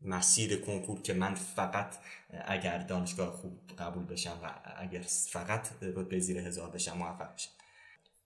مسیر 0.01 0.61
کنکور 0.61 1.01
که 1.01 1.13
من 1.13 1.33
فقط 1.33 1.95
اگر 2.29 2.77
دانشگاه 2.77 3.31
خوب 3.31 3.67
قبول 3.77 4.05
بشم 4.05 4.39
و 4.43 4.53
اگر 4.77 5.01
فقط 5.31 5.69
به 6.09 6.19
زیر 6.19 6.37
هزار 6.37 6.69
بشم 6.69 6.97
موفق 6.97 7.33
بشم. 7.33 7.51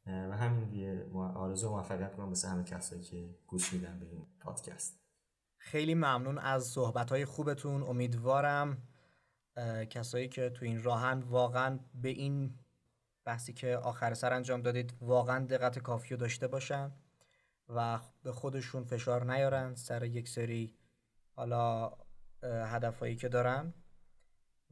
و 0.05 0.37
همین 0.37 0.69
دیگه 0.69 1.05
آرزو 1.35 1.69
موفقیت 1.69 2.15
کنم 2.15 2.27
واسه 2.27 2.47
همه 2.47 2.63
کسایی 2.63 3.01
که 3.01 3.29
گوش 3.47 3.73
میدن 3.73 3.99
به 3.99 4.05
این 4.05 4.27
پادکست. 4.39 4.99
خیلی 5.57 5.95
ممنون 5.95 6.37
از 6.37 6.65
صحبت 6.65 7.23
خوبتون 7.23 7.83
امیدوارم 7.83 8.77
کسایی 9.89 10.27
که 10.27 10.49
تو 10.49 10.65
این 10.65 10.83
راهن 10.83 11.19
واقعا 11.19 11.79
به 11.93 12.09
این 12.09 12.59
بحثی 13.25 13.53
که 13.53 13.77
آخر 13.77 14.13
سر 14.13 14.33
انجام 14.33 14.61
دادید 14.61 14.93
واقعا 15.01 15.45
دقت 15.45 15.79
کافی 15.79 16.09
رو 16.09 16.17
داشته 16.17 16.47
باشن 16.47 16.91
و 17.69 17.99
به 18.23 18.31
خودشون 18.31 18.83
فشار 18.83 19.33
نیارن 19.33 19.75
سر 19.75 20.03
یک 20.03 20.29
سری 20.29 20.75
حالا 21.35 21.91
هدفهایی 22.43 23.15
که 23.15 23.29
دارن 23.29 23.73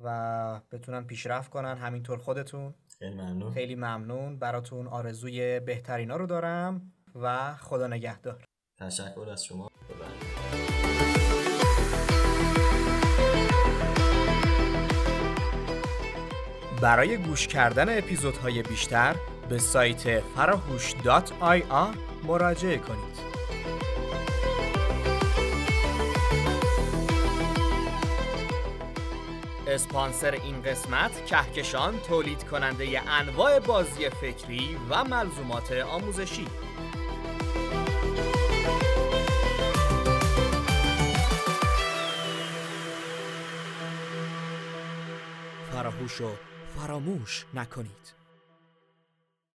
و 0.04 0.62
بتونن 0.72 1.04
پیشرفت 1.04 1.50
کنن. 1.50 1.78
همینطور 1.78 2.20
خودتون. 2.20 2.74
خیلی 3.00 3.16
ممنون. 3.16 3.54
خیلی 3.54 3.76
ممنون. 3.76 4.40
براتون 4.40 4.88
آرزوی 4.88 5.60
بهترینا 5.60 6.16
رو 6.16 6.26
دارم 6.26 6.94
و 7.16 7.56
خدا 7.56 7.88
نگهدار. 7.88 8.44
تشکر 8.78 9.30
از 9.32 9.46
شما. 9.46 9.71
برای 16.82 17.18
گوش 17.18 17.48
کردن 17.48 17.98
اپیزودهای 17.98 18.64
بیشتر 18.64 19.16
به 19.50 19.58
سایت 19.58 20.20
فراهوش.ir 20.20 21.98
مراجعه 22.28 22.78
کنید. 22.78 23.32
اسپانسر 29.68 30.32
این 30.32 30.62
قسمت 30.62 31.26
کهکشان 31.26 32.00
تولید 32.00 32.44
کننده 32.44 33.10
انواع 33.10 33.60
بازی 33.60 34.10
فکری 34.10 34.78
و 34.90 35.04
ملزومات 35.04 35.72
آموزشی 35.72 36.46
فراموش 45.72 46.22
و 46.22 46.51
فراموش 46.78 47.46
نکنید. 47.54 48.21